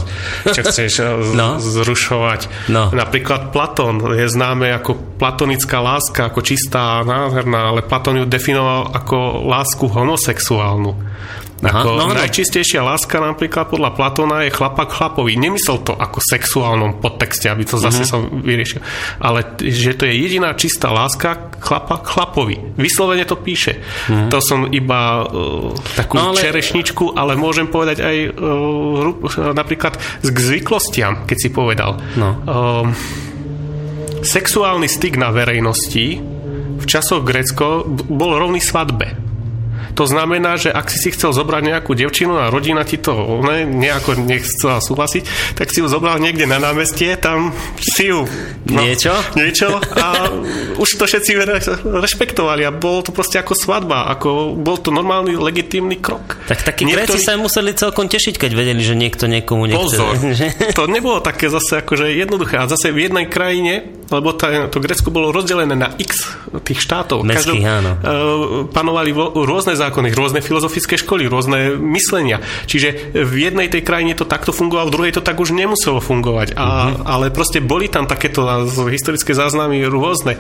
[0.54, 1.08] Čo chceš eh,
[1.40, 1.58] no?
[1.58, 2.70] zrušovať.
[2.70, 2.94] No.
[2.94, 9.48] Napríklad Platón je známe ako platonická láska, ako čistá, nádherná, ale Platón ju definoval ako
[9.50, 10.94] lásku homosexuálnu.
[11.58, 12.14] Aha, ako no, no.
[12.14, 15.34] najčistejšia láska napríklad podľa Platona je chlapa k chlapovi.
[15.42, 18.14] Nemyslel to ako sexuálnom podtexte, aby to zase uh-huh.
[18.14, 18.78] som vyriešil.
[19.18, 22.78] Ale že to je jediná čistá láska chlapa chlapovi.
[22.78, 23.82] Vyslovene to píše.
[23.82, 24.30] Uh-huh.
[24.30, 26.46] To som iba uh, takú no, ale...
[26.46, 31.98] čerešničku, ale môžem povedať aj uh, napríklad k zvyklostiam, keď si povedal.
[32.22, 32.30] No.
[32.46, 32.86] Uh,
[34.22, 36.22] sexuálny styk na verejnosti
[36.78, 39.27] v časoch Grécko bol rovný svadbe.
[39.98, 43.66] To znamená, že ak si si chcel zobrať nejakú devčinu a rodina ti to ne,
[43.66, 47.50] nejako nechcela súhlasiť, tak si ju zobral niekde na námestie, tam
[47.82, 48.30] si ju...
[48.68, 49.16] No, niečo?
[49.34, 50.30] Niečo a
[50.84, 51.32] už to všetci
[51.82, 56.38] rešpektovali a bolo to proste ako svadba, ako bol to normálny, legitímny krok.
[56.46, 57.08] Tak takí Niektorí...
[57.08, 59.98] Gréci sa museli celkom tešiť, keď vedeli, že niekto niekomu nechce.
[59.98, 60.14] Pozor,
[60.78, 62.62] to nebolo také zase akože jednoduché.
[62.62, 66.28] A zase v jednej krajine, lebo tá, to Grécko bolo rozdelené na x
[66.64, 67.28] tých štátov.
[67.28, 67.92] Mestských, áno.
[68.00, 68.12] Uh,
[68.72, 72.40] panovali rôzne zákony, rôzne filozofické školy, rôzne myslenia.
[72.66, 76.56] Čiže v jednej tej krajine to takto fungovalo, v druhej to tak už nemuselo fungovať.
[76.56, 77.04] A, uh-huh.
[77.04, 78.48] Ale proste boli tam takéto
[78.88, 80.40] historické záznamy rôzne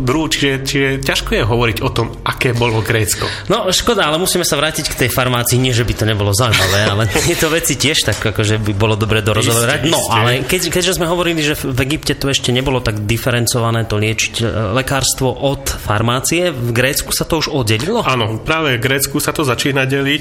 [0.00, 3.28] druhu, čiže, čiže ťažko je hovoriť o tom, aké bolo Grécko.
[3.52, 6.80] No škoda, ale musíme sa vrátiť k tej farmácii, nie že by to nebolo zaujímavé,
[6.92, 9.90] ale tieto veci tiež tak akože by bolo dobre dorozoberať.
[9.92, 13.98] No, ale keď, keďže sme hovorili, že v Egypte to ešte nebolo tak diferencované to
[13.98, 14.44] liečiť e,
[14.78, 18.06] lekárstvo od farmácie, v Grécku sa to už oddelilo?
[18.06, 20.20] Áno, práve v Grécku sa to začína deliť.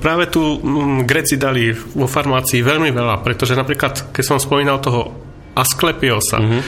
[0.00, 0.58] Práve tu
[1.04, 6.60] Gréci dali vo farmácii veľmi veľa, pretože napríklad, keď som spomínal toho Asklepiosa mm-hmm.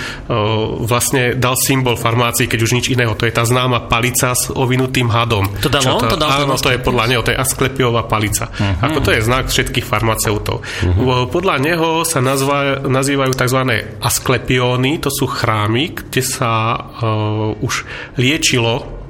[0.85, 3.15] vlastne dal symbol farmácii, keď už nič iného.
[3.15, 5.47] To je tá známa palica s ovinutým hadom.
[5.63, 6.01] To dal on?
[6.03, 8.51] To, dal áno, to je podľa neho, to je Asklepiová palica.
[8.51, 8.85] Mm-hmm.
[8.87, 10.63] Ako to je znak všetkých farmaceutov.
[10.63, 11.31] Mm-hmm.
[11.31, 13.61] Podľa neho sa nazva, nazývajú tzv.
[14.03, 17.87] asklepióny, to sú chrámy, kde sa uh, už
[18.19, 19.01] liečilo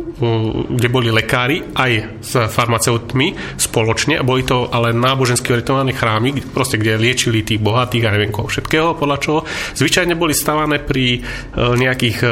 [0.68, 6.76] kde boli lekári aj s farmaceutmi spoločne a boli to ale nábožensky orientované chrámy, proste
[6.76, 9.40] kde liečili tých bohatých a neviem koho všetkého, podľa čoho.
[9.76, 11.20] Zvyčajne boli stavané pri e,
[11.56, 12.28] nejakých e,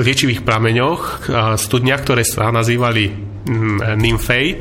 [0.00, 4.46] liečivých prameňoch studniach, ktoré sa nazývali mm, nymfej.
[4.52, 4.56] E,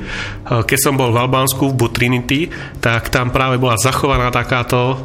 [0.64, 2.42] keď som bol v Albánsku v Butrinity,
[2.80, 4.98] tak tam práve bola zachovaná takáto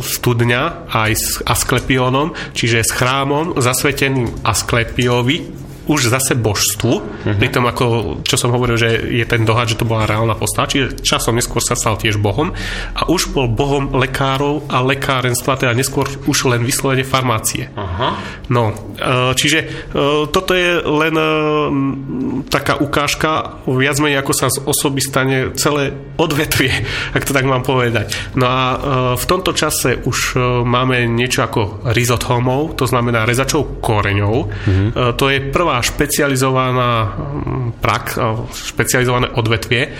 [0.00, 7.36] studňa aj s Asklepiónom, čiže s chrámom zasveteným Asklepiovi, už zase božstvu, uh-huh.
[7.36, 10.68] pri tom ako, čo som hovoril, že je ten dohad, že to bola reálna postava,
[10.68, 12.56] čiže časom neskôr sa stal tiež bohom
[12.96, 17.68] a už bol bohom lekárov a lekárenstva, teda neskôr už len vyslovene farmácie.
[17.76, 18.16] Uh-huh.
[18.48, 19.66] No, e, čiže e,
[20.28, 21.26] toto je len e,
[22.48, 26.72] taká ukážka, viac menej ako sa z osoby stane celé odvetvie,
[27.16, 28.12] ak to tak mám povedať.
[28.40, 28.60] No a
[29.14, 34.34] v tomto čase už máme niečo ako rizotholmov, to znamená rezačov koreňov.
[34.34, 35.12] Uh-huh.
[35.14, 38.14] To je prvá nová špecializovaná mm, prak,
[38.54, 39.90] špecializované odvetvie, e,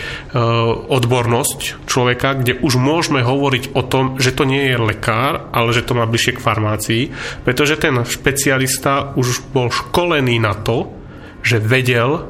[0.87, 5.83] odbornosť človeka, kde už môžeme hovoriť o tom, že to nie je lekár, ale že
[5.83, 7.03] to má bližšie k farmácii,
[7.43, 10.95] pretože ten špecialista už bol školený na to,
[11.43, 12.23] že vedel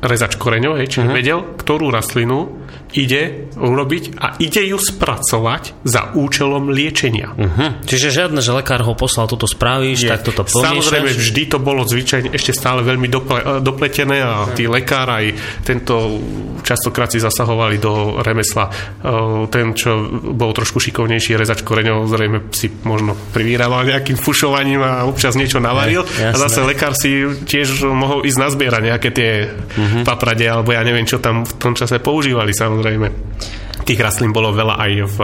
[0.00, 1.18] rezač koreňov, hej, čiže uh-huh.
[1.20, 2.65] vedel, ktorú rastlinu
[2.96, 7.34] ide urobiť a ide ju spracovať za účelom liečenia.
[7.34, 7.76] Uh-huh.
[7.84, 10.10] Čiže žiadne, že lekár ho poslal, toto spravíš, Je.
[10.12, 10.64] tak toto pomíšaš.
[10.64, 15.34] Samozrejme, vždy to bolo zvyčajne ešte stále veľmi dople, dopletené a tí lekár aj
[15.66, 16.22] tento
[16.64, 18.70] častokrát si zasahovali do remesla.
[19.50, 25.36] Ten, čo bol trošku šikovnejší rezač koreňov, zrejme si možno privírával nejakým fušovaním a občas
[25.36, 26.06] niečo navaril.
[26.16, 30.02] Je, a zase lekár si tiež mohol ísť nazbierať nejaké tie uh-huh.
[30.06, 33.06] paprade, alebo ja neviem, čo tam v tom čase používali samozrejme samozrejme.
[33.86, 35.18] Tých rastlín bolo veľa aj v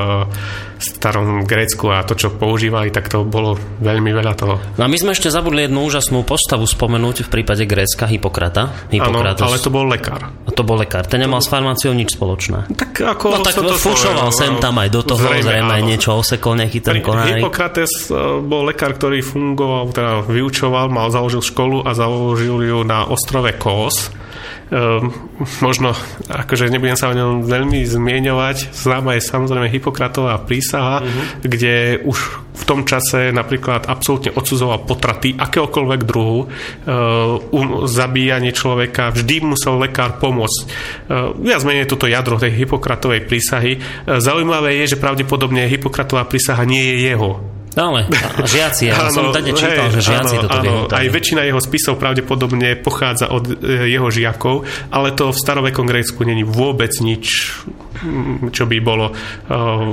[0.79, 4.55] starom Grécku a to, čo používali, tak to bolo veľmi veľa toho.
[4.79, 8.91] No a my sme ešte zabudli jednu úžasnú postavu spomenúť v prípade Grécka, Hippokrata.
[8.99, 10.31] Áno, ale to bol lekár.
[10.47, 11.07] A to bol lekár.
[11.11, 12.71] Ten nemal s farmáciou nič spoločné.
[12.75, 13.25] Tak ako...
[13.35, 17.03] No tak to fušoval sem tam aj do toho, zrejme, zrejme niečo osekol, nejaký ten
[17.03, 17.43] konárik.
[17.43, 23.07] Hippokrates e, bol lekár, ktorý fungoval, teda vyučoval, mal založil školu a založil ju na
[23.07, 24.23] ostrove Kos
[25.61, 25.93] možno,
[26.33, 31.45] akože nebudem sa o ňom veľmi zmieňovať, známa je samozrejme Hipokratová prísaha, uh-huh.
[31.45, 32.19] kde už
[32.53, 36.49] v tom čase napríklad absolútne odsudzoval potraty akéhokoľvek druhu, um,
[37.85, 40.61] zabíjanie človeka, vždy musel lekár pomôcť.
[40.65, 43.77] Uh, viac menej toto jadro tej Hipokratovej prísahy.
[44.09, 48.09] Zaujímavé je, že pravdepodobne Hipokratová prísaha nie je jeho ale
[48.45, 51.97] žiaci, ja som tady čítal, hej, že žiaci áno, toto áno, Aj väčšina jeho spisov
[51.97, 57.57] pravdepodobne pochádza od e, jeho žiakov, ale to v starovekom Grécku není vôbec nič
[58.51, 59.17] čo by bolo uh,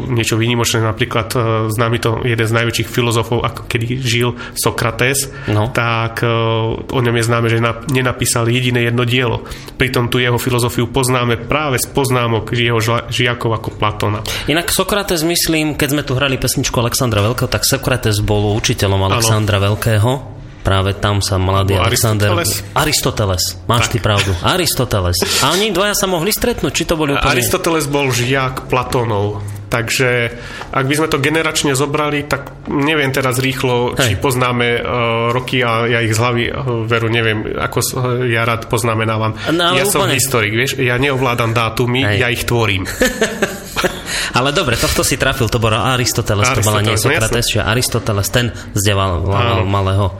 [0.10, 0.82] niečo výnimočné.
[0.82, 5.70] Napríklad uh, známy to jeden z najväčších filozofov, ako kedy žil Sokrates, no.
[5.76, 9.45] tak uh, o ňom je známe, že na, nenapísal jediné jedno dielo.
[9.78, 12.80] Pritom tu jeho filozofiu poznáme práve z poznámok jeho
[13.12, 14.20] žiakov ako Platona.
[14.50, 19.62] Inak Sokrates, myslím, keď sme tu hrali pesničku Alexandra Veľkého, tak Sokrates bol učiteľom Alexandra
[19.62, 19.76] ano.
[19.76, 20.39] Veľkého
[20.70, 22.30] Práve tam sa mladý no, Alexander...
[22.30, 22.78] Aristoteles.
[22.78, 23.43] Aristoteles.
[23.65, 23.91] Máš tak.
[23.91, 24.32] ty pravdu.
[24.45, 25.17] Aristoteles.
[25.41, 26.70] A oni dvaja sa mohli stretnúť?
[26.70, 27.26] Či to boli úplne...
[27.26, 29.41] Aristoteles bol žiak Platónov.
[29.70, 30.34] Takže
[30.70, 34.01] ak by sme to generačne zobrali, tak neviem teraz rýchlo, Hej.
[34.01, 37.89] či poznáme uh, roky a ja ich z hlavy uh, veru neviem, ako uh,
[38.30, 39.38] ja rád poznamenávam.
[39.53, 39.93] No, ja úplne...
[39.93, 42.17] som historik, vieš, ja neovládam dátumy, Hej.
[42.17, 42.89] ja ich tvorím.
[44.38, 47.61] Ale dobre, tohto si trafil, to bol Aristoteles, Aristoteles to bola nie no Sokrates, že
[47.61, 49.26] Aristoteles, ten vzdeval
[49.70, 50.17] malého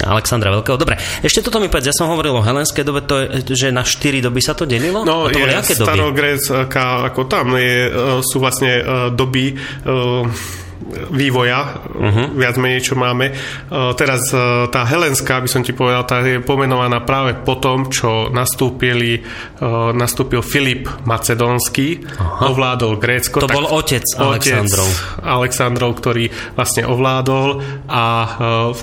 [0.00, 0.80] Alexandra Veľkého.
[0.80, 3.84] Dobre, ešte toto mi povedz, ja som hovoril o helenskej dobe, to je, že na
[3.84, 5.04] štyri doby sa to delilo?
[5.04, 7.90] No, to je starogrécka, ako tam je, e,
[8.24, 8.82] sú vlastne e,
[9.12, 9.54] doby e,
[11.12, 12.34] vývoja, uh-huh.
[12.36, 13.32] viac menej, čo máme.
[13.96, 14.28] Teraz
[14.68, 19.22] tá Helenská, by som ti povedal, tá je pomenovaná práve po tom, čo nastúpili,
[19.94, 22.52] nastúpil Filip Macedónsky, Aha.
[22.52, 23.40] ovládol Grécko.
[23.42, 24.88] To bol otec Aleksandrov.
[24.88, 26.24] Otec Aleksandrov, ktorý
[26.54, 27.48] vlastne ovládol
[27.88, 28.04] a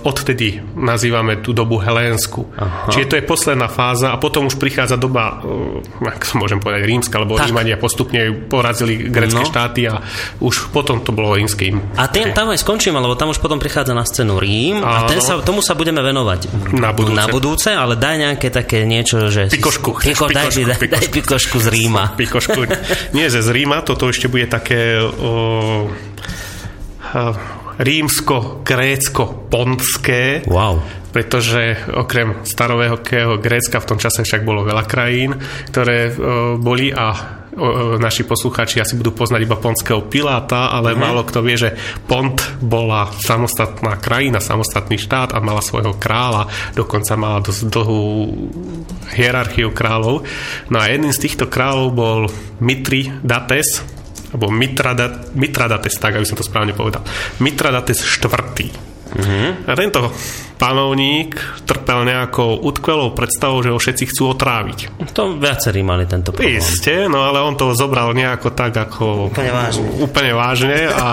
[0.03, 2.45] odtedy nazývame tú dobu Helénsku.
[2.57, 2.89] Aha.
[2.91, 5.41] Čiže to je posledná fáza a potom už prichádza doba,
[6.01, 9.47] ak môžem povedať, rímska, lebo Rímania postupne porazili grecké no.
[9.47, 10.01] štáty a
[10.43, 13.97] už potom to bolo rímske a ten, tam aj skončíme, lebo tam už potom prichádza
[13.97, 16.45] na scénu Rím a ten sa, tomu sa budeme venovať
[16.77, 17.17] na budúce.
[17.17, 19.49] na budúce, ale daj nejaké také niečo, že...
[19.49, 19.97] Pikošku.
[19.99, 20.95] Piko, daj, pikošku, daj, pikošku.
[20.95, 22.13] daj pikošku z Ríma.
[22.19, 22.65] Pikošku.
[23.17, 25.89] Nie z Ríma, toto ešte bude také o,
[27.79, 30.41] rímsko-grécko-pontské.
[30.45, 30.83] Wow.
[31.09, 35.33] Pretože okrem starovekého Grécka v tom čase však bolo veľa krajín,
[35.73, 37.38] ktoré o, boli a
[37.97, 40.99] naši poslucháči asi budú poznať iba ponského Piláta, ale mm.
[40.99, 41.73] málo kto vie, že
[42.05, 48.03] Pont bola samostatná krajina, samostatný štát a mala svojho kráľa, dokonca mala dosť dlhú
[49.17, 50.25] hierarchiu kráľov.
[50.69, 52.19] No a jedným z týchto kráľov bol
[52.61, 53.81] Mitridates,
[54.29, 57.01] alebo Mitradat, Mitradates, tak aby som to správne povedal.
[57.41, 58.88] Mitradates IV.
[59.09, 59.49] Mm-hmm.
[59.65, 60.01] A tento
[60.59, 64.99] panovník trpel nejakou utkvelou predstavou, že ho všetci chcú otráviť.
[65.15, 66.59] To viacerí mali tento problém.
[66.59, 71.07] Isté, no ale on to zobral nejako tak ako úplne vážne, úplne vážne a,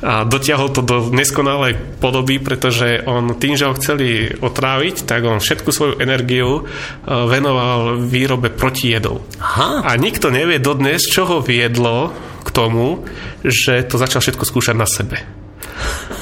[0.00, 5.42] a dotiahol to do neskonalej podoby, pretože on tým, že ho chceli otráviť, tak on
[5.42, 9.18] všetku svoju energiu e, venoval výrobe protijedov.
[9.42, 9.82] Aha.
[9.82, 12.14] A nikto nevie dodnes, čo ho viedlo
[12.46, 13.02] k tomu,
[13.42, 15.41] že to začal všetko skúšať na sebe.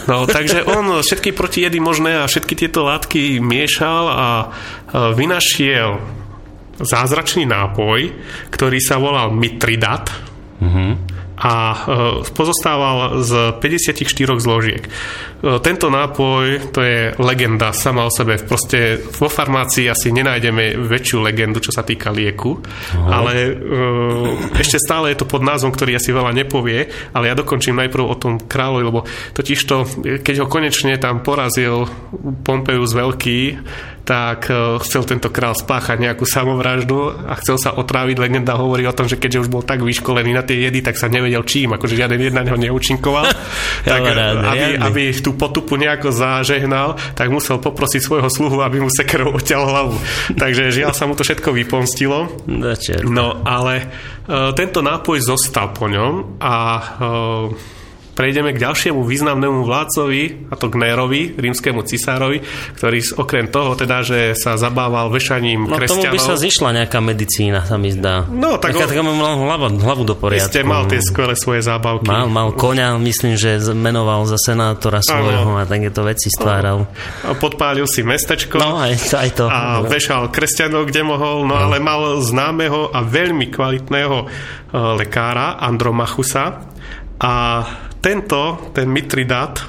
[0.08, 4.28] No, takže on všetky protijedy možné a všetky tieto látky miešal a
[5.14, 6.00] vynašiel
[6.80, 8.10] zázračný nápoj,
[8.50, 10.08] ktorý sa volal Mitridat.
[10.60, 11.76] Mm-hmm a e,
[12.36, 14.04] pozostával z 54
[14.36, 14.84] zložiek.
[15.40, 18.36] E, tento nápoj, to je legenda sama o sebe.
[18.44, 23.08] Proste vo farmácii asi nenájdeme väčšiu legendu, čo sa týka lieku, Aha.
[23.08, 23.52] ale e,
[24.60, 28.20] ešte stále je to pod názvom, ktorý asi veľa nepovie, ale ja dokončím najprv o
[28.20, 29.00] tom kráľovi, lebo
[29.32, 29.88] totiž to,
[30.20, 31.88] keď ho konečne tam porazil
[32.44, 33.40] Pompejus Veľký,
[34.10, 34.50] tak
[34.82, 38.18] chcel tento král spáchať nejakú samovraždu a chcel sa otráviť.
[38.18, 41.06] Legenda hovorí o tom, že keďže už bol tak vyškolený na tie jedy, tak sa
[41.06, 43.30] nevedel čím, akože žiaden jed na neho neúčinkoval.
[43.86, 49.34] tak aby, aby tú potupu nejako zažehnal, tak musel poprosiť svojho sluhu, aby mu sekerou
[49.38, 49.96] odťal hlavu.
[50.34, 52.30] Takže žiaľ sa mu to všetko vypomstilo.
[53.10, 53.86] No ale
[54.26, 57.79] uh, tento nápoj zostal po ňom a uh,
[58.20, 62.44] prejdeme k ďalšiemu významnému vládcovi, a to k Nérovi, rímskému cisárovi,
[62.76, 66.04] ktorý okrem toho teda, že sa zabával vešaním no, kresťanov...
[66.04, 68.28] tomu by sa zišla nejaká medicína, sa mi zdá.
[68.28, 68.76] No, tak...
[68.76, 69.16] Nejaká, on...
[69.16, 70.52] mal hlavu, hlavu do poriadku.
[70.52, 72.12] Ste mal tie skvelé svoje zábavky.
[72.12, 75.64] Mal, mal koňa, myslím, že menoval za senátora svojho ano.
[75.64, 76.92] a takéto veci stváral.
[77.24, 78.60] A podpálil si mestečko.
[78.60, 79.48] No, aj, aj to.
[79.48, 84.28] A vešal kresťanov, kde mohol, no, no ale mal známeho a veľmi kvalitného uh,
[85.00, 86.68] lekára Andromachusa
[87.20, 87.32] a
[88.00, 89.60] tento, ten Mitridat,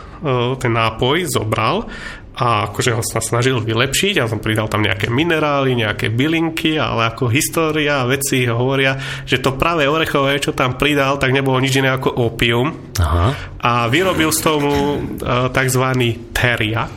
[0.58, 1.84] ten nápoj zobral
[2.32, 7.12] a akože ho sa snažil vylepšiť a som pridal tam nejaké minerály, nejaké bylinky, ale
[7.12, 8.96] ako história a veci hovoria,
[9.28, 12.96] že to práve orechové, čo tam pridal, tak nebolo nič iné ako opium.
[13.04, 13.36] Aha.
[13.62, 15.86] A vyrobil z tomu uh, tzv.
[16.32, 16.96] teriak,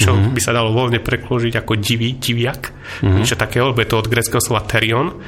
[0.00, 0.32] čo mm-hmm.
[0.32, 2.62] by sa dalo voľne prekložiť ako divý, diviak,
[3.04, 3.12] mm-hmm.
[3.12, 5.20] niečo takého, lebo je to od greckého slova terion.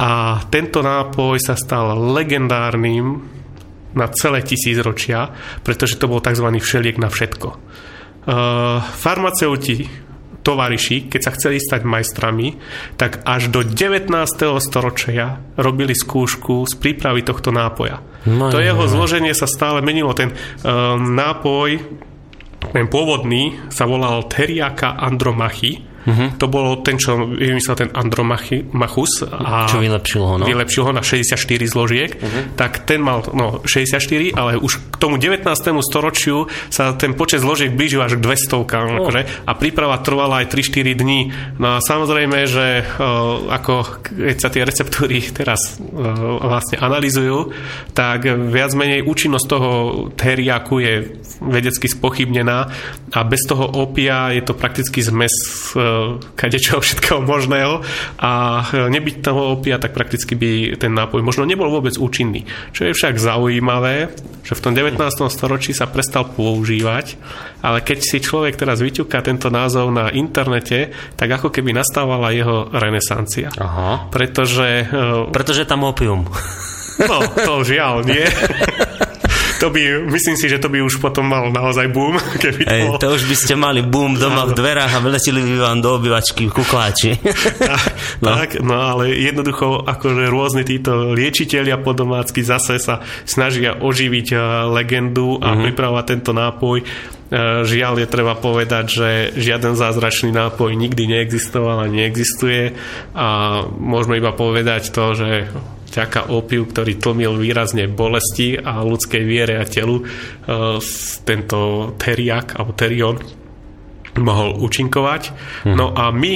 [0.00, 3.20] A tento nápoj sa stal legendárnym
[3.92, 5.32] na celé tisícročia,
[5.62, 6.48] pretože to bol tzv.
[6.48, 7.48] všeliek na všetko.
[8.22, 9.90] Uh, farmaceuti,
[10.42, 12.58] tovariši, keď sa chceli stať majstrami,
[12.98, 14.10] tak až do 19.
[14.58, 18.02] storočia robili skúšku z prípravy tohto nápoja.
[18.26, 18.90] No, to jeho no.
[18.90, 20.14] zloženie sa stále menilo.
[20.14, 21.78] Ten um, nápoj,
[22.74, 26.34] ten pôvodný, sa volal Teriaka Andromachy Uh-huh.
[26.42, 30.44] To bolo ten, čo vymyslel ten Andromachus a čo vylepšil ho, no?
[30.50, 31.38] vylepšil ho na 64
[31.70, 32.58] zložiek, uh-huh.
[32.58, 35.46] tak ten mal no, 64, ale už k tomu 19.
[35.78, 38.66] storočiu sa ten počet zložiek blížil až k 200 oh.
[38.66, 41.20] akože, a príprava trvala aj 3-4 dní.
[41.62, 47.54] No a samozrejme, že uh, ako keď sa tie receptúry teraz uh, vlastne analizujú,
[47.94, 49.70] tak viac menej účinnosť toho
[50.18, 50.94] teriaku je
[51.42, 52.58] vedecky spochybnená
[53.12, 55.34] a bez toho opia je to prakticky zmes
[55.74, 55.91] uh,
[56.34, 57.80] kadečoho všetkého možného
[58.18, 62.44] a nebyť toho opia, tak prakticky by ten nápoj možno nebol vôbec účinný.
[62.74, 64.10] Čo je však zaujímavé,
[64.42, 64.98] že v tom 19.
[65.30, 67.16] storočí sa prestal používať,
[67.62, 72.68] ale keď si človek teraz vyťuká tento názov na internete, tak ako keby nastávala jeho
[72.74, 73.54] renesancia.
[73.56, 74.10] Aha.
[74.10, 74.90] Pretože...
[75.30, 76.26] Pretože tam opium.
[77.00, 78.26] No, to žiaľ nie.
[79.62, 82.18] to by, myslím si, že to by už potom mal naozaj boom.
[82.42, 85.54] Keby to, Ej, to už by ste mali boom doma v dverách a vyletili by
[85.70, 87.14] vám do obyvačky kukláči.
[88.26, 88.34] no.
[88.34, 94.40] Tak, no ale jednoducho akože rôzni títo liečiteľia po domácky zase sa snažia oživiť eh,
[94.66, 95.62] legendu a mm-hmm.
[95.70, 96.82] pripravovať tento nápoj
[97.64, 99.08] Žiaľ je treba povedať, že
[99.40, 102.76] žiaden zázračný nápoj nikdy neexistoval a neexistuje
[103.16, 103.28] a
[103.72, 105.48] môžeme iba povedať to, že
[105.92, 110.04] vďaka opiu, ktorý tlmil výrazne bolesti a ľudskej viere a telu, e,
[111.24, 113.16] tento teriak alebo terion
[114.20, 115.22] mohol účinkovať.
[115.64, 115.76] Mm.
[115.76, 116.32] No a my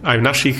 [0.00, 0.58] aj v našich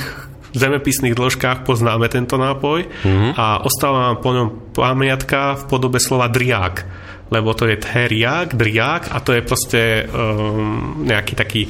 [0.52, 3.36] zemepisných dĺžkách poznáme tento nápoj mm.
[3.36, 9.12] a ostáva nám po ňom pamiatka v podobe slova driák lebo to je teriak, driak
[9.12, 11.62] a to je proste um, nejaký taký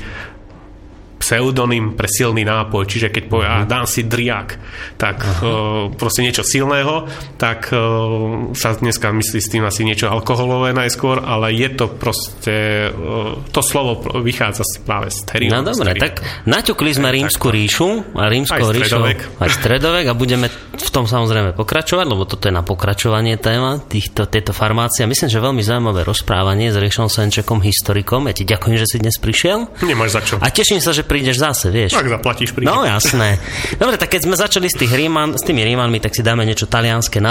[1.29, 3.69] pseudonym pre silný nápoj, čiže keď povie, uh-huh.
[3.69, 4.57] dám si driak,
[4.97, 7.05] tak uh, proste niečo silného,
[7.37, 12.89] tak uh, sa dneska myslí s tým asi niečo alkoholové najskôr, ale je to proste,
[12.89, 15.53] uh, to slovo vychádza práve z terium.
[15.53, 19.05] No dobre, tak naťukli sme rímsku ríšu a rímskou ríšou
[19.37, 20.49] aj stredovek a budeme
[20.79, 25.05] v tom samozrejme pokračovať, lebo toto je na pokračovanie téma týchto, tejto farmácie.
[25.05, 28.31] Myslím, že veľmi zaujímavé rozprávanie s Riešom Senčekom, historikom.
[28.31, 29.67] Ja ti ďakujem, že si dnes prišiel.
[29.83, 30.35] Nemáš za čo.
[30.39, 31.99] A teším sa, že prídeš zase, vieš.
[31.99, 32.71] Tak zaplatíš prídeš.
[32.71, 33.43] No jasné.
[33.75, 36.71] Dobre, tak keď sme začali s, tých Ríman, s tými Rímanmi, tak si dáme niečo
[36.71, 37.27] talianské na